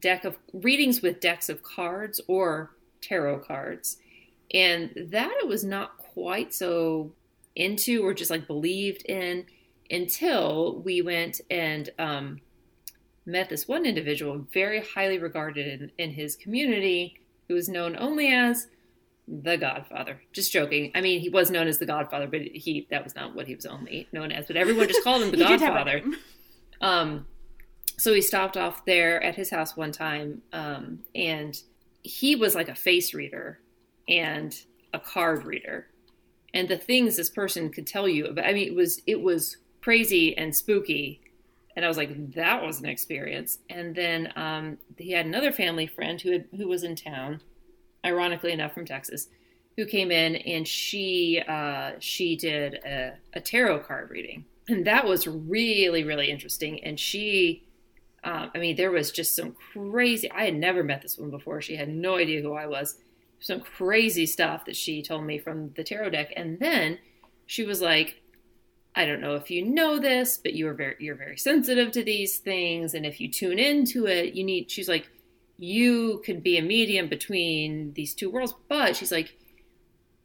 [0.00, 2.72] deck of readings with decks of cards or
[3.06, 3.98] tarot cards
[4.52, 7.12] and that it was not quite so
[7.54, 9.44] into or just like believed in
[9.90, 12.40] until we went and um,
[13.24, 18.28] met this one individual very highly regarded in, in his community who was known only
[18.28, 18.68] as
[19.28, 20.20] the Godfather.
[20.32, 20.92] Just joking.
[20.94, 23.54] I mean, he was known as the Godfather, but he that was not what he
[23.54, 24.46] was only known as.
[24.46, 26.02] But everyone just called him the Godfather.
[26.80, 27.26] Um,
[27.98, 31.60] so we stopped off there at his house one time, um, and
[32.06, 33.60] he was like a face reader
[34.08, 34.56] and
[34.94, 35.88] a card reader,
[36.54, 38.30] and the things this person could tell you.
[38.34, 41.20] But I mean, it was it was crazy and spooky.
[41.76, 43.58] And I was like, that was an experience.
[43.68, 47.42] And then um, he had another family friend who had, who was in town,
[48.04, 49.28] ironically enough from Texas,
[49.76, 55.06] who came in and she uh, she did a, a, tarot card reading, and that
[55.06, 56.82] was really really interesting.
[56.82, 57.65] And she,
[58.26, 60.28] um, I mean, there was just some crazy.
[60.32, 61.60] I had never met this woman before.
[61.60, 62.96] She had no idea who I was.
[63.38, 66.98] Some crazy stuff that she told me from the tarot deck, and then
[67.46, 68.20] she was like,
[68.96, 72.02] I don't know if you know this, but you are very you're very sensitive to
[72.02, 74.72] these things, and if you tune into it, you need.
[74.72, 75.08] She's like,
[75.56, 79.36] you could be a medium between these two worlds, but she's like,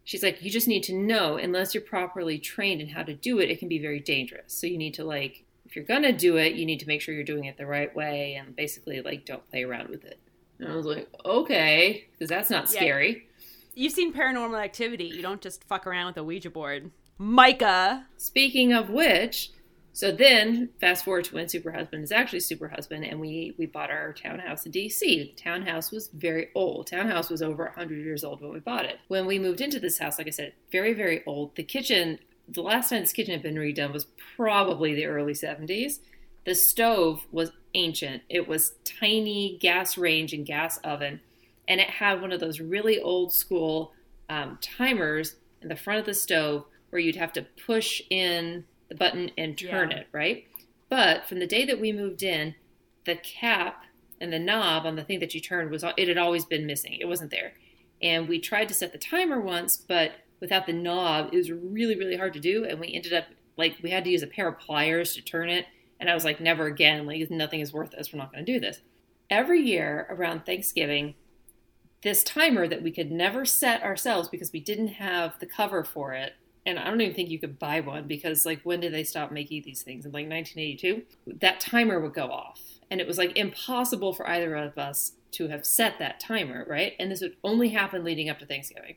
[0.06, 3.40] she's like, you just need to know, unless you're properly trained in how to do
[3.40, 4.54] it, it can be very dangerous.
[4.54, 7.16] So you need to like, if you're gonna do it, you need to make sure
[7.16, 10.20] you're doing it the right way, and basically like don't play around with it.
[10.60, 12.82] And I was like, okay, because that's not Yeah.
[12.82, 13.28] scary.
[13.74, 15.06] You've seen paranormal activity.
[15.06, 16.92] You don't just fuck around with a Ouija board.
[17.18, 18.06] Micah.
[18.18, 19.52] Speaking of which,
[19.94, 23.66] so then fast forward to when Super Husband is actually Super Husband, and we we
[23.66, 25.00] bought our townhouse in DC.
[25.00, 26.88] The townhouse was very old.
[26.88, 29.00] Townhouse was over 100 years old when we bought it.
[29.08, 31.56] When we moved into this house, like I said, very very old.
[31.56, 32.20] The kitchen,
[32.52, 36.00] the last time this kitchen had been redone was probably the early 70s.
[36.46, 38.24] The stove was ancient.
[38.30, 41.22] It was tiny gas range and gas oven,
[41.68, 43.94] and it had one of those really old school
[44.30, 48.96] um, timers in the front of the stove where you'd have to push in the
[48.96, 49.98] button and turn Yeah.
[50.00, 50.46] it, right?
[50.90, 52.56] But from the day that we moved in,
[53.06, 53.84] the cap
[54.20, 56.98] and the knob on the thing that you turned was it had always been missing.
[57.00, 57.54] It wasn't there.
[58.02, 61.98] And we tried to set the timer once, but without the knob, it was really,
[61.98, 62.66] really hard to do.
[62.66, 63.26] And we ended up
[63.58, 65.68] like we had to use a pair of pliers to turn it.
[66.00, 67.06] And I was like, never again.
[67.06, 68.12] Like nothing is worth this.
[68.12, 68.82] We're not going to do this.
[69.30, 71.14] Every year around Thanksgiving,
[72.02, 76.14] this timer that we could never set ourselves because we didn't have the cover for
[76.14, 76.34] it.
[76.66, 79.32] And I don't even think you could buy one because, like, when did they stop
[79.32, 80.06] making these things?
[80.06, 81.04] In like 1982?
[81.40, 82.60] That timer would go off.
[82.92, 86.94] And it was like impossible for either of us to have set that timer, right?
[87.00, 88.96] And this would only happen leading up to Thanksgiving.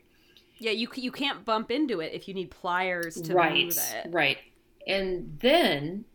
[0.57, 4.07] Yeah, you you can't bump into it if you need pliers to right, move it.
[4.11, 4.37] right.
[4.87, 6.05] And then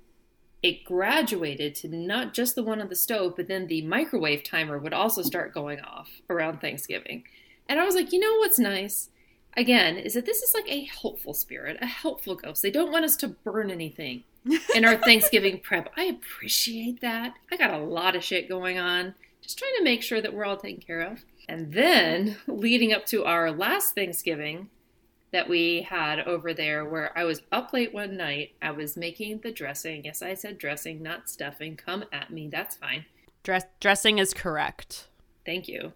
[0.63, 4.79] it graduated to not just the one on the stove, but then the microwave timer
[4.79, 7.25] would also start going off around Thanksgiving.
[7.69, 9.09] And I was like, you know what's nice?
[9.57, 12.63] Again, is that this is like a helpful spirit, a helpful ghost.
[12.63, 14.25] They don't want us to burn anything
[14.75, 15.93] in our Thanksgiving prep.
[15.97, 17.35] I appreciate that.
[17.51, 20.45] I got a lot of shit going on, just trying to make sure that we're
[20.45, 21.25] all taken care of.
[21.51, 24.69] And then, leading up to our last Thanksgiving,
[25.33, 28.53] that we had over there where I was up late one night.
[28.63, 30.05] I was making the dressing.
[30.05, 31.75] Yes, I said dressing, not stuffing.
[31.75, 32.47] Come at me.
[32.47, 33.05] That's fine.
[33.43, 35.09] Dress dressing is correct.
[35.45, 35.93] Thank you.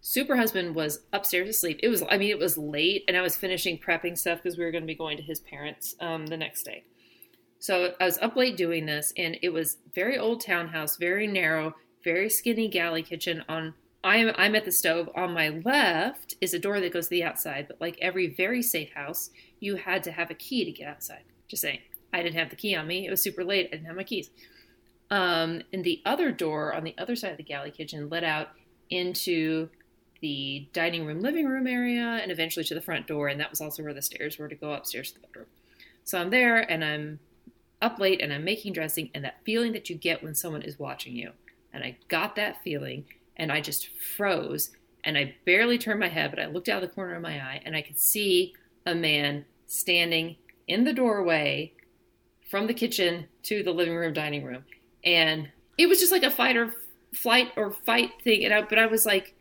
[0.00, 1.78] Super husband was upstairs asleep.
[1.84, 4.64] It was, I mean, it was late, and I was finishing prepping stuff because we
[4.64, 6.82] were going to be going to his parents um, the next day.
[7.60, 11.76] So I was up late doing this, and it was very old townhouse, very narrow,
[12.02, 13.44] very skinny galley kitchen.
[13.48, 13.74] On
[14.06, 15.10] I'm I'm at the stove.
[15.16, 18.62] On my left is a door that goes to the outside, but like every very
[18.62, 21.24] safe house, you had to have a key to get outside.
[21.48, 21.80] Just saying,
[22.12, 23.04] I didn't have the key on me.
[23.04, 23.66] It was super late.
[23.66, 24.30] I didn't have my keys.
[25.10, 28.50] Um, and the other door on the other side of the galley kitchen led out
[28.90, 29.70] into
[30.20, 33.26] the dining room, living room area, and eventually to the front door.
[33.26, 35.46] And that was also where the stairs were to go upstairs to the bedroom.
[36.04, 37.18] So I'm there and I'm
[37.82, 40.78] up late and I'm making dressing, and that feeling that you get when someone is
[40.78, 41.32] watching you.
[41.72, 43.04] And I got that feeling
[43.36, 44.70] and I just froze
[45.04, 47.34] and I barely turned my head, but I looked out of the corner of my
[47.40, 51.72] eye and I could see a man standing in the doorway
[52.50, 54.64] from the kitchen to the living room, dining room.
[55.04, 56.72] And it was just like a fight or
[57.14, 58.44] flight or fight thing.
[58.44, 59.34] And I, but I was like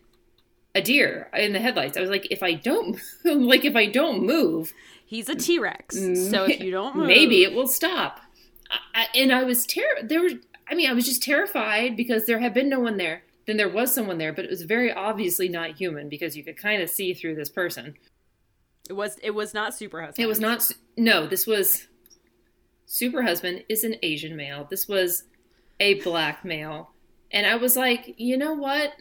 [0.74, 1.98] a deer in the headlights.
[1.98, 4.74] I was like, if I don't, like if I don't move,
[5.08, 5.96] He's a T Rex,
[6.32, 8.20] so if you don't move, maybe it will stop.
[8.72, 10.34] I, I- and I was ter- there was,
[10.68, 13.22] I mean, I was just terrified because there had been no one there.
[13.48, 16.58] Then there was someone there, but it was very obviously not human because you could
[16.58, 17.96] kind of see through this person.
[18.90, 20.24] it was it was not super husband.
[20.24, 20.72] It was not.
[20.98, 21.88] No, this was.
[22.88, 24.68] Super husband is an Asian male.
[24.70, 25.24] This was
[25.80, 26.92] a black male,
[27.32, 28.94] and I was like, you know what?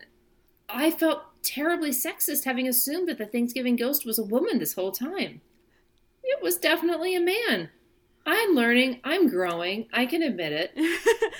[0.68, 4.92] I felt terribly sexist having assumed that the Thanksgiving ghost was a woman this whole
[4.92, 5.42] time.
[6.22, 7.68] It was definitely a man.
[8.26, 9.00] I'm learning.
[9.04, 9.88] I'm growing.
[9.92, 11.32] I can admit it.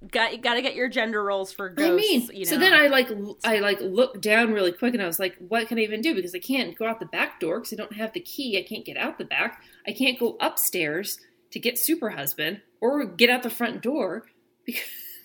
[0.10, 1.92] got got to get your gender roles for ghosts.
[1.92, 2.50] I mean, you know.
[2.50, 3.08] so then I like
[3.44, 6.14] I like looked down really quick, and I was like, "What can I even do?"
[6.14, 8.58] Because I can't go out the back door because I don't have the key.
[8.58, 9.62] I can't get out the back.
[9.86, 11.18] I can't go upstairs
[11.52, 14.26] to get super husband or get out the front door
[14.66, 14.82] because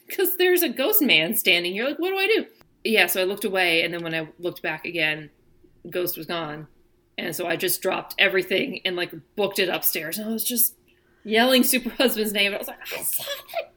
[0.07, 1.85] because there's a ghost man standing here.
[1.85, 2.45] Like, what do I do?
[2.83, 5.29] Yeah, so I looked away, and then when I looked back again,
[5.89, 6.67] ghost was gone,
[7.17, 10.75] and so I just dropped everything and like booked it upstairs, and I was just
[11.27, 12.53] yelling super husband's name.
[12.53, 13.23] I was like, I saw
[13.53, 13.73] that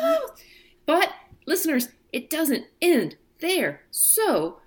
[0.00, 0.44] ghost.
[0.86, 1.12] But
[1.46, 3.82] listeners, it doesn't end there.
[3.90, 4.60] So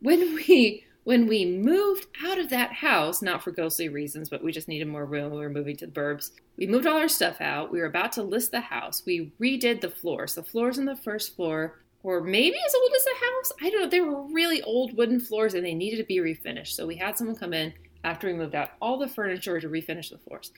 [0.00, 4.52] when we when we moved out of that house, not for ghostly reasons, but we
[4.52, 5.32] just needed more room.
[5.32, 6.30] We were moving to the burbs.
[6.58, 7.72] We moved all our stuff out.
[7.72, 9.02] We were about to list the house.
[9.06, 10.34] We redid the floors.
[10.34, 13.52] The floors on the first floor were maybe as old as the house.
[13.62, 13.88] I don't know.
[13.88, 16.74] They were really old wooden floors and they needed to be refinished.
[16.74, 17.72] So we had someone come in
[18.04, 20.52] after we moved out all the furniture to refinish the floors.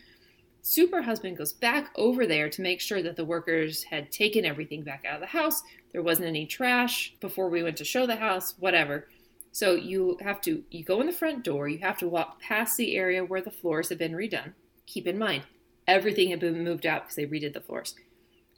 [0.65, 4.83] Super husband goes back over there to make sure that the workers had taken everything
[4.83, 5.61] back out of the house.
[5.91, 9.09] There wasn't any trash before we went to show the house, whatever.
[9.51, 12.77] So you have to you go in the front door, you have to walk past
[12.77, 14.53] the area where the floors have been redone.
[14.87, 15.43] Keep in mind,
[15.89, 17.97] everything had been moved out because they redid the floors.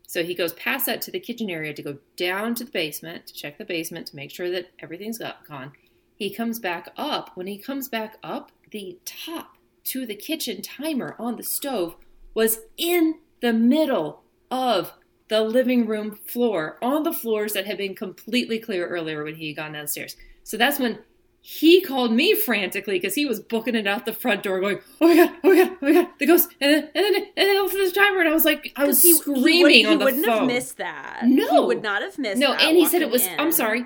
[0.06, 3.26] So he goes past that to the kitchen area to go down to the basement
[3.28, 5.72] to check the basement to make sure that everything's gone.
[6.16, 7.30] He comes back up.
[7.34, 9.53] When he comes back up, the top
[9.84, 11.96] to the kitchen timer on the stove
[12.34, 14.92] was in the middle of
[15.28, 19.48] the living room floor on the floors that had been completely clear earlier when he
[19.48, 20.16] had gone downstairs.
[20.42, 20.98] So that's when
[21.46, 25.08] he called me frantically because he was booking it out the front door, going, "Oh
[25.08, 27.48] my god, oh my god, oh my god, the ghost!" And then and then and
[27.48, 29.98] then the timer, and I was like, I was he, screaming he, would, on he
[29.98, 30.38] the wouldn't phone.
[30.38, 31.20] have missed that.
[31.24, 31.46] No.
[31.48, 32.40] he would not have missed.
[32.40, 32.48] That.
[32.48, 33.26] No, and he said it was.
[33.26, 33.38] in.
[33.38, 33.84] I'm sorry.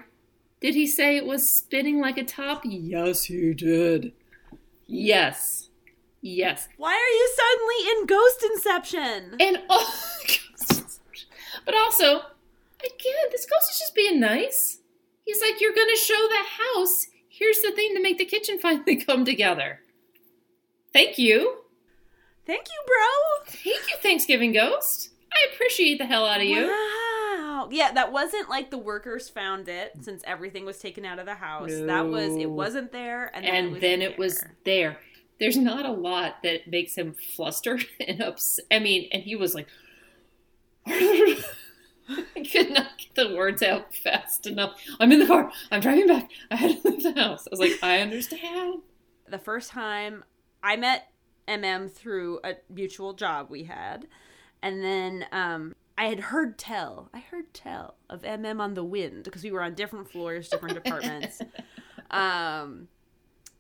[0.61, 2.63] Did he say it was spinning like a top?
[2.65, 4.13] Yes, he did.
[4.87, 5.68] Yes,
[6.21, 9.37] yes, Why are you suddenly in Ghost Inception?
[9.41, 9.95] and oh,
[11.65, 12.19] but also,
[12.81, 14.79] again, this ghost is just being nice.
[15.25, 18.59] He's like, "You're going to show the house." Here's the thing to make the kitchen
[18.63, 19.81] finally come together.
[20.93, 21.59] Thank you.
[22.47, 23.47] Thank you, bro.
[23.53, 25.11] Thank you, Thanksgiving Ghost.
[25.33, 26.67] I appreciate the hell out of you.
[26.67, 27.69] Wow.
[27.71, 31.35] Yeah, that wasn't like the workers found it since everything was taken out of the
[31.35, 31.71] house.
[31.71, 34.11] That was it wasn't there and then And it was then there.
[34.11, 34.99] it was there.
[35.41, 38.65] There's not a lot that makes him flustered and upset.
[38.71, 39.69] I mean, and he was like,
[40.87, 44.81] I could not get the words out fast enough.
[44.99, 45.53] I'm in the car.
[45.71, 46.31] I'm driving back.
[46.51, 47.47] I had to leave the house.
[47.47, 48.81] I was like, I understand.
[49.29, 50.25] the first time
[50.63, 51.09] I met
[51.47, 54.07] MM through a mutual job we had.
[54.63, 59.25] And then um, I had heard tell, I heard tell of MM on the wind
[59.25, 61.41] because we were on different floors, different departments.
[62.11, 62.89] Um,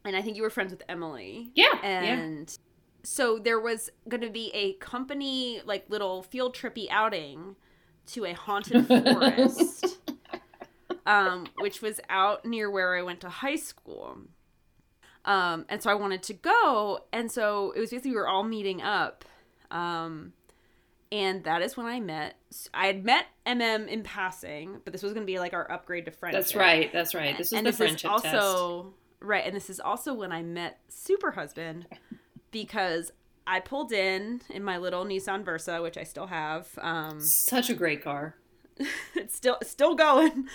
[0.09, 1.51] and I think you were friends with Emily.
[1.55, 1.67] Yeah.
[1.83, 2.03] yeah.
[2.03, 2.59] And
[3.03, 7.57] so there was going to be a company, like little field trippy outing
[8.07, 9.99] to a haunted forest,
[11.05, 14.17] um, which was out near where I went to high school.
[15.27, 17.01] Um, and so I wanted to go.
[17.13, 19.27] And so it was basically we were all meeting up.
[19.71, 20.33] Um,
[21.13, 22.37] and that is when I met.
[22.73, 26.07] I had met MM in passing, but this was going to be like our upgrade
[26.07, 26.43] to friendship.
[26.43, 26.91] That's right.
[26.93, 27.37] That's right.
[27.37, 28.35] This was and the this friendship is test.
[29.21, 29.45] Right.
[29.45, 31.87] And this is also when I met Super Husband
[32.51, 33.13] because
[33.47, 36.69] I pulled in in my little Nissan Versa, which I still have.
[36.81, 38.37] Um, Such a great car.
[39.17, 40.47] it's still still going.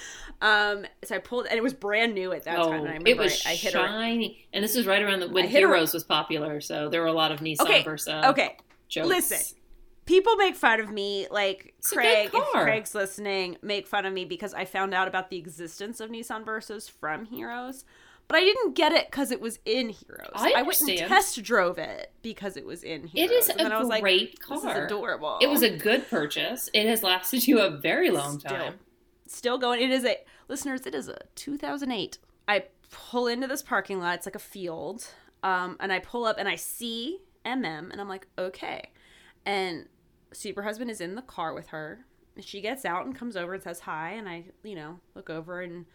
[0.41, 2.79] Um, so I pulled, and it was brand new at that oh, time.
[2.81, 4.47] And I remember it was I, I hit shiny.
[4.53, 7.01] And this was right around the, when I hit her- Heroes was popular, so there
[7.01, 8.55] were a lot of Nissan Okay, Versa Okay,
[8.87, 9.07] jokes.
[9.07, 9.57] listen.
[10.05, 14.25] people make fun of me like It's craig if craig's listening make fun of me
[14.25, 17.85] because i found out about the existence of nissan versas from heroes
[18.27, 21.77] but i didn't get it because it was in heroes I went and test drove
[21.77, 24.39] it because it was in It heroes is and then a I was like, great
[24.49, 24.85] this is car.
[24.85, 26.69] adorable It was a good purchase.
[26.73, 28.51] It has lasted you a very long Still.
[28.57, 28.73] time.
[29.27, 30.17] still going it is a
[30.47, 32.17] listeners it is a 2008
[32.47, 35.07] i pull into this parking lot it's like a field
[35.43, 38.91] um, and i pull up and i see mm and i'm like okay
[39.45, 39.87] and
[40.31, 42.05] super husband is in the car with her
[42.35, 45.29] and she gets out and comes over and says hi and i you know look
[45.29, 45.85] over and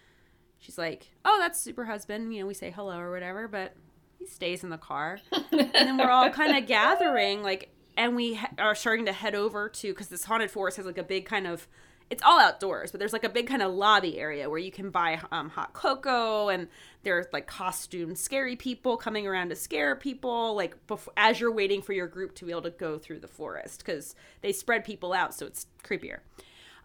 [0.58, 3.74] she's like oh that's super husband you know we say hello or whatever but
[4.18, 5.20] he stays in the car.
[5.32, 9.34] And then we're all kind of gathering like and we ha- are starting to head
[9.34, 11.66] over to because this haunted forest has like a big kind of
[12.10, 14.90] it's all outdoors but there's like a big kind of lobby area where you can
[14.90, 16.68] buy um, hot cocoa and
[17.02, 21.82] there's like costumed scary people coming around to scare people like bef- as you're waiting
[21.82, 25.12] for your group to be able to go through the forest because they spread people
[25.12, 26.20] out so it's creepier.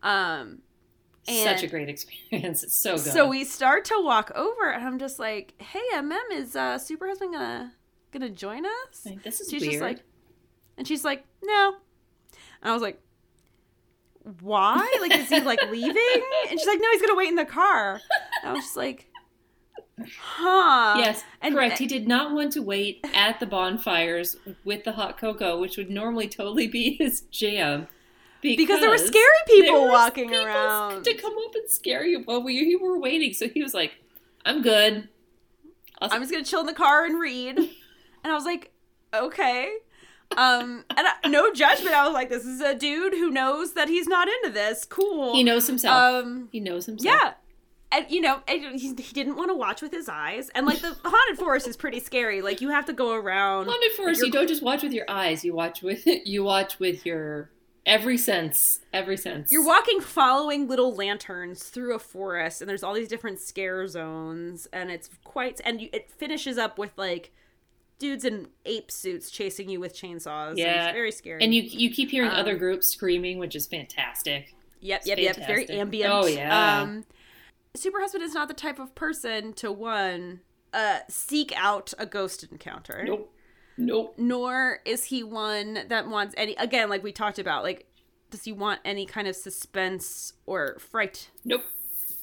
[0.02, 0.60] Um
[1.28, 2.64] and Such a great experience.
[2.64, 3.14] It's so good.
[3.14, 7.08] so we start to walk over and i'm just like hey mm is uh super
[7.08, 7.74] husband gonna
[8.12, 9.72] gonna join us Like, this is she's weird.
[9.74, 10.04] just like
[10.78, 11.76] and she's like no
[12.62, 13.00] and i was like
[14.42, 17.46] why like is he like leaving and she's like no he's gonna wait in the
[17.46, 18.00] car
[18.42, 19.08] and i was just like
[20.18, 21.78] huh yes, and- correct.
[21.78, 25.90] He did not want to wait at the bonfires with the hot cocoa, which would
[25.90, 27.88] normally totally be his jam.
[28.44, 32.20] Because there were scary people were walking people around to come up and scare you
[32.22, 33.34] while we you were waiting.
[33.34, 33.94] So he was like,
[34.46, 35.08] "I'm good."
[36.02, 37.70] I'll- i'm just gonna chill in the car and read and
[38.26, 38.72] i was like
[39.14, 39.72] okay
[40.36, 43.88] um and I, no judgment i was like this is a dude who knows that
[43.88, 45.96] he's not into this cool he knows himself.
[46.26, 47.16] um he knows himself.
[47.24, 47.34] Yeah.
[47.96, 48.60] And you know, he,
[48.96, 52.00] he didn't want to watch with his eyes, and like the haunted forest is pretty
[52.00, 52.42] scary.
[52.42, 53.68] Like you have to go around.
[53.68, 54.20] Haunted forest.
[54.26, 55.46] You don't just watch with your eyes.
[55.46, 57.52] You watch with you watch with your
[57.86, 58.80] every sense.
[58.94, 59.52] Every sense.
[59.52, 64.68] You're walking, following little lanterns through a forest, and there's all these different scare zones,
[64.74, 65.60] and it's quite.
[65.66, 67.32] And you, it finishes up with like
[68.00, 70.50] dudes in ape suits chasing you with chainsaws.
[70.52, 70.86] and Yeah.
[70.88, 71.44] it's very scary.
[71.44, 74.54] and you you keep hearing Um, other groups screaming, which is fantastic.
[74.82, 75.48] Yep, It's yep, yep.
[75.48, 76.12] Very ambient.
[76.14, 76.82] Oh, yeah.
[76.82, 77.06] Um,
[77.76, 80.42] Super husband is not the type of person to one
[80.74, 83.04] uh seek out a ghost encounter.
[83.06, 83.34] Nope.
[83.78, 84.16] Nope.
[84.18, 86.56] Nor is he one that wants any.
[86.56, 87.88] Again, like we talked about, like
[88.34, 91.30] does he want any kind of suspense or fright?
[91.46, 91.64] Nope.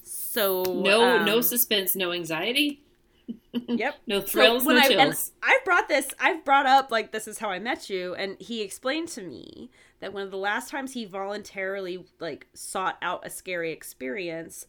[0.03, 2.83] So No, um, no suspense, no anxiety,
[3.53, 3.95] Yep.
[4.09, 5.31] no thrills, when no I, chills.
[5.41, 8.61] I've brought this, I've brought up like this is how I met you, and he
[8.61, 9.71] explained to me
[10.01, 14.67] that one of the last times he voluntarily like sought out a scary experience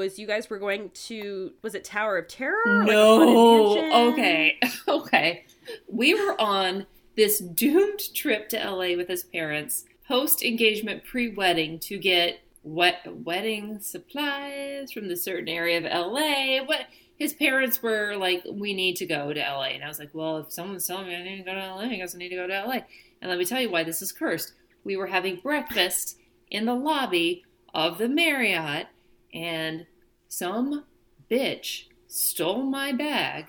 [0.00, 2.56] was you guys were going to was it Tower of Terror?
[2.66, 3.74] Like No.
[3.74, 3.92] mansion?
[3.92, 4.58] okay.
[4.88, 5.44] Okay.
[5.88, 6.86] We were on
[7.16, 13.06] this doomed trip to LA with his parents, post engagement, pre wedding, to get wet
[13.24, 16.64] wedding supplies from the certain area of LA.
[16.64, 16.86] What
[17.16, 19.64] his parents were like, we need to go to LA.
[19.74, 21.82] And I was like, well, if someone's telling me I need to go to LA,
[21.82, 22.78] I guess I need to go to LA.
[23.20, 24.54] And let me tell you why this is cursed.
[24.84, 26.16] We were having breakfast
[26.50, 27.44] in the lobby
[27.74, 28.86] of the Marriott,
[29.32, 29.86] and
[30.30, 30.84] some
[31.28, 33.46] bitch stole my bag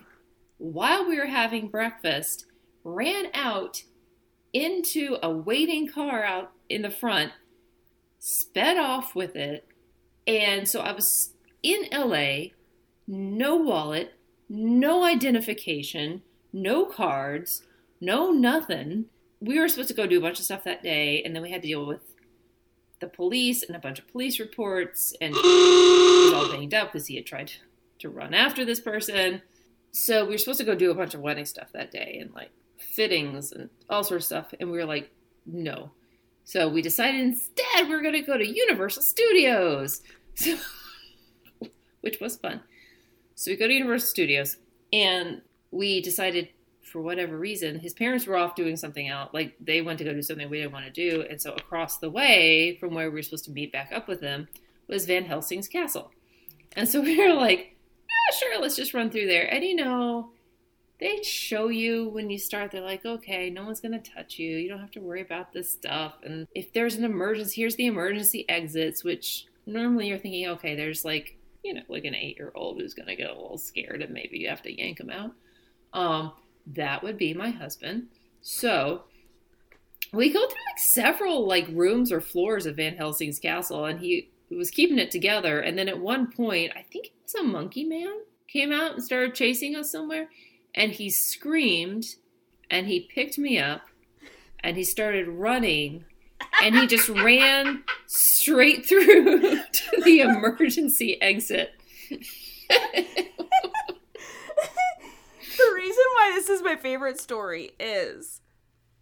[0.57, 2.45] while we were having breakfast,
[2.84, 3.84] ran out
[4.51, 7.32] into a waiting car out in the front,
[8.19, 9.67] sped off with it.
[10.27, 12.49] And so I was in LA,
[13.07, 14.13] no wallet,
[14.49, 17.63] no identification, no cards,
[17.99, 19.05] no nothing.
[19.39, 21.51] We were supposed to go do a bunch of stuff that day, and then we
[21.51, 22.01] had to deal with
[22.99, 25.34] the police and a bunch of police reports, and
[26.32, 27.51] was all banged up because he had tried
[27.99, 29.41] to run after this person.
[29.91, 32.34] So we were supposed to go do a bunch of wedding stuff that day and
[32.34, 35.11] like fittings and all sorts of stuff, and we were like,
[35.45, 35.91] no.
[36.43, 40.01] So we decided instead we are going to go to Universal Studios,
[40.36, 40.57] so,
[42.01, 42.61] which was fun.
[43.36, 44.57] So we go to Universal Studios,
[44.91, 46.49] and we decided
[46.82, 49.29] for whatever reason his parents were off doing something else.
[49.34, 51.97] Like they went to go do something we didn't want to do, and so across
[51.97, 54.47] the way from where we were supposed to meet back up with them
[54.88, 56.11] was Van Helsing's castle.
[56.76, 57.76] And so we were like,
[58.09, 59.51] yeah, sure, let's just run through there.
[59.53, 60.32] And you know,
[60.99, 64.57] they show you when you start, they're like, okay, no one's going to touch you.
[64.57, 66.13] You don't have to worry about this stuff.
[66.24, 71.03] And if there's an emergency, here's the emergency exits, which normally you're thinking, okay, there's
[71.03, 74.01] like, you know, like an eight year old who's going to get a little scared
[74.03, 75.32] and maybe you have to yank him out.
[75.93, 76.34] Um,
[76.67, 78.07] that would be my husband.
[78.41, 79.03] So
[80.13, 84.30] we go through like several like rooms or floors of Van Helsing's castle, and he
[84.56, 85.60] was keeping it together.
[85.60, 88.14] And then at one point, I think it was a monkey man
[88.52, 90.30] came out and started chasing us somewhere,
[90.76, 92.06] and he screamed,
[92.70, 93.84] and he picked me up,
[94.60, 96.06] and he started running.
[96.62, 101.74] And he just ran straight through to the emergency exit.
[102.10, 102.18] the
[105.76, 108.41] reason why this is my favorite story is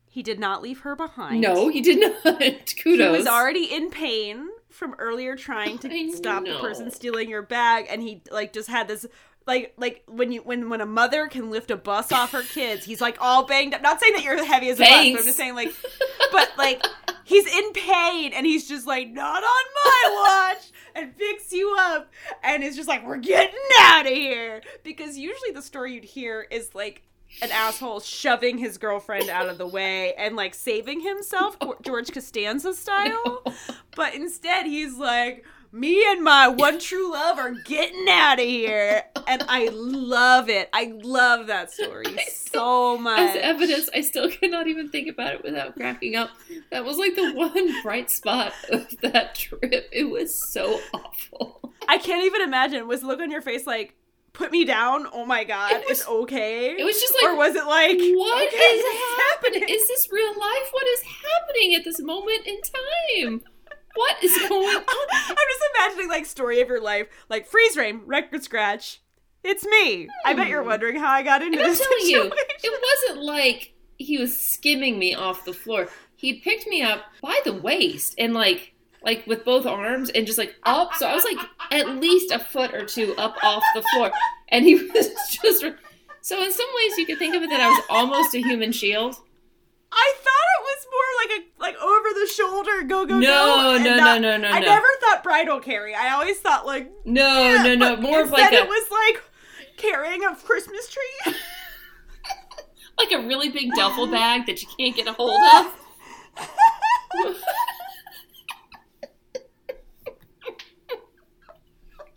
[0.10, 1.42] he did not leave her behind.
[1.42, 2.44] No, he did not.
[2.84, 2.84] Kudos.
[2.84, 7.88] He was already in pain from earlier trying to stop the person stealing your bag
[7.90, 9.06] and he like just had this
[9.48, 12.86] like like when you when when a mother can lift a bus off her kids,
[12.86, 13.82] he's like all banged up.
[13.82, 15.14] Not saying that you're heavy as a bus, Thanks.
[15.14, 15.74] but I'm just saying like
[16.32, 16.86] but like
[17.24, 22.12] he's in pain and he's just like not on my watch and picks you up
[22.44, 26.46] and is just like we're getting out of here because usually the story you'd hear
[26.52, 27.04] is like
[27.42, 31.76] an asshole shoving his girlfriend out of the way and like saving himself oh.
[31.82, 33.44] George Costanza style
[33.96, 39.04] but instead he's like me and my one true love are getting out of here
[39.28, 42.06] and I love it I love that story
[42.52, 46.32] so much As evidence, I still cannot even think about it without cracking up.
[46.72, 49.88] That was like the one bright spot of that trip.
[49.92, 51.74] It was so awful.
[51.88, 52.88] I can't even imagine.
[52.88, 53.96] Was the look on your face like,
[54.40, 55.06] put me down?
[55.14, 56.76] Oh my god, It was- it's okay.
[56.80, 59.64] It was just like, or was it like, what okay, is what's happening?
[59.70, 60.68] Is this real life?
[60.72, 63.42] What is happening at this moment in time?
[63.96, 64.84] What is going on?
[65.14, 69.02] I'm just imagining like story of your life, like freeze frame, record scratch.
[69.44, 70.08] It's me.
[70.26, 70.70] I bet you're Hmm.
[70.70, 72.46] wondering how I got into And I'm this telling you, situation.
[72.64, 75.88] it wasn't like he was skimming me off the floor.
[76.16, 78.74] He picked me up by the waist and like
[79.04, 80.94] like with both arms and just like up.
[80.96, 81.38] So I was like
[81.72, 84.12] at least a foot or two up off the floor.
[84.50, 85.10] And he was
[85.42, 85.66] just
[86.22, 88.72] so in some ways you could think of it that I was almost a human
[88.72, 89.16] shield.
[89.92, 93.84] I thought it was more like a like over the shoulder go go No, go.
[93.84, 94.66] no, not- no, no, no, I no.
[94.68, 95.96] never thought bridal carry.
[95.96, 97.96] I always thought like No, no, no.
[97.96, 99.24] but More of like a it was like
[99.78, 101.34] carrying a Christmas tree.
[103.00, 105.74] like a really big duffel bag that you can't get a hold of.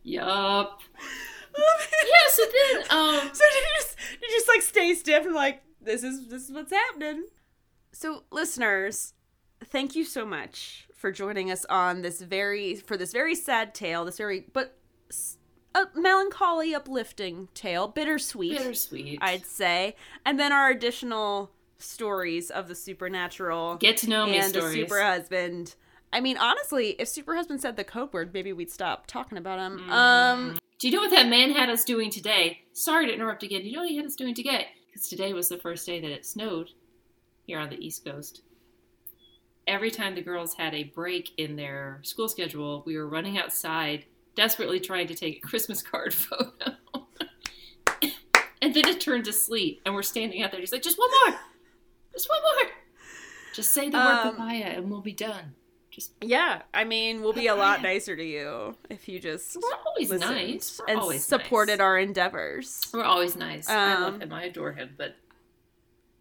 [0.02, 0.80] Yup.
[1.54, 5.34] Yeah, so then um So did you just did you just like stay stiff and
[5.34, 7.24] like this is this is what's happening?
[7.92, 9.12] So listeners,
[9.66, 14.04] thank you so much for joining us on this very for this very sad tale,
[14.06, 14.78] this very but
[15.10, 15.36] s-
[15.74, 19.18] a melancholy, uplifting tale, bittersweet, bittersweet.
[19.20, 19.94] I'd say,
[20.24, 24.74] and then our additional stories of the supernatural Get to know me and stories.
[24.76, 25.74] a super husband.
[26.12, 29.58] I mean, honestly, if Super Husband said the code word, maybe we'd stop talking about
[29.58, 29.90] him.
[29.90, 32.62] Um, Do you know what that man had us doing today?
[32.72, 33.62] Sorry to interrupt again.
[33.62, 34.68] Do you know what he had us doing today?
[34.86, 36.68] Because today was the first day that it snowed
[37.46, 38.42] here on the East Coast.
[39.66, 44.04] Every time the girls had a break in their school schedule, we were running outside,
[44.34, 46.52] desperately trying to take a Christmas card photo.
[48.60, 50.60] and then it turned to sleet, and we're standing out there.
[50.60, 51.38] He's like, just one more,
[52.12, 52.70] just one more.
[53.54, 55.54] Just say the word Um, papaya, and we'll be done.
[55.92, 59.76] Just yeah, I mean, we'll be a lot nicer to you if you just we're
[59.86, 60.80] always nice.
[60.80, 61.80] We're and always supported nice.
[61.84, 62.80] our endeavors.
[62.94, 63.68] We're always nice.
[63.68, 64.32] I love Um, him.
[64.32, 64.94] I adore him.
[64.96, 65.16] But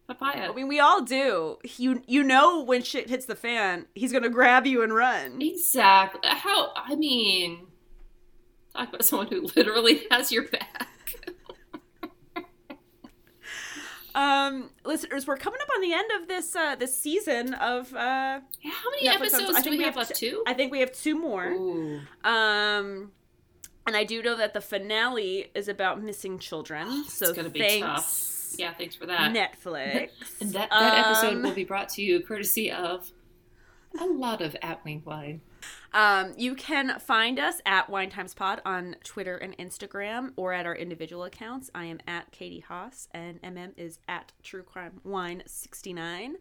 [0.07, 0.49] papaya.
[0.49, 1.57] I mean, we all do.
[1.78, 5.41] You you know when shit hits the fan, he's gonna grab you and run.
[5.41, 6.19] Exactly.
[6.24, 6.74] How?
[6.76, 7.67] I mean,
[8.76, 10.89] talk about someone who literally has your back.
[14.16, 18.39] Um, listeners, we're coming up on the end of this uh this season of uh
[18.62, 20.16] Yeah, How many Netflix episodes I do think we have left?
[20.16, 20.43] Two.
[20.47, 21.45] I think we have two more.
[21.47, 21.99] Ooh.
[22.24, 23.12] Um,
[23.88, 27.03] and I do know that the finale is about missing children.
[27.05, 28.59] so it's gonna be thanks, tough.
[28.59, 29.34] Yeah, thanks for that.
[29.34, 30.09] Netflix.
[30.41, 33.12] And that, that episode Um, will be brought to you courtesy of
[33.99, 35.41] a lot of Atwing wine.
[35.93, 40.66] Um, you can find us at Wine Times Pod on Twitter and Instagram or at
[40.66, 41.70] our individual accounts.
[41.76, 46.38] I am at Katy Hoss and MM is at True Crime Wine 69.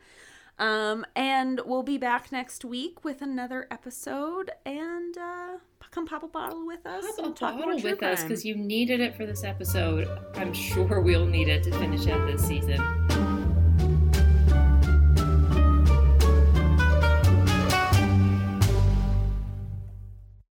[0.58, 5.56] Um, and we'll be back next week with another episode and uh,
[5.90, 7.04] come pop a bottle with us.
[7.16, 10.06] Have a talk bottle with us because you needed it for this episode.
[10.34, 13.29] I'm sure we'll need it to finish out this season.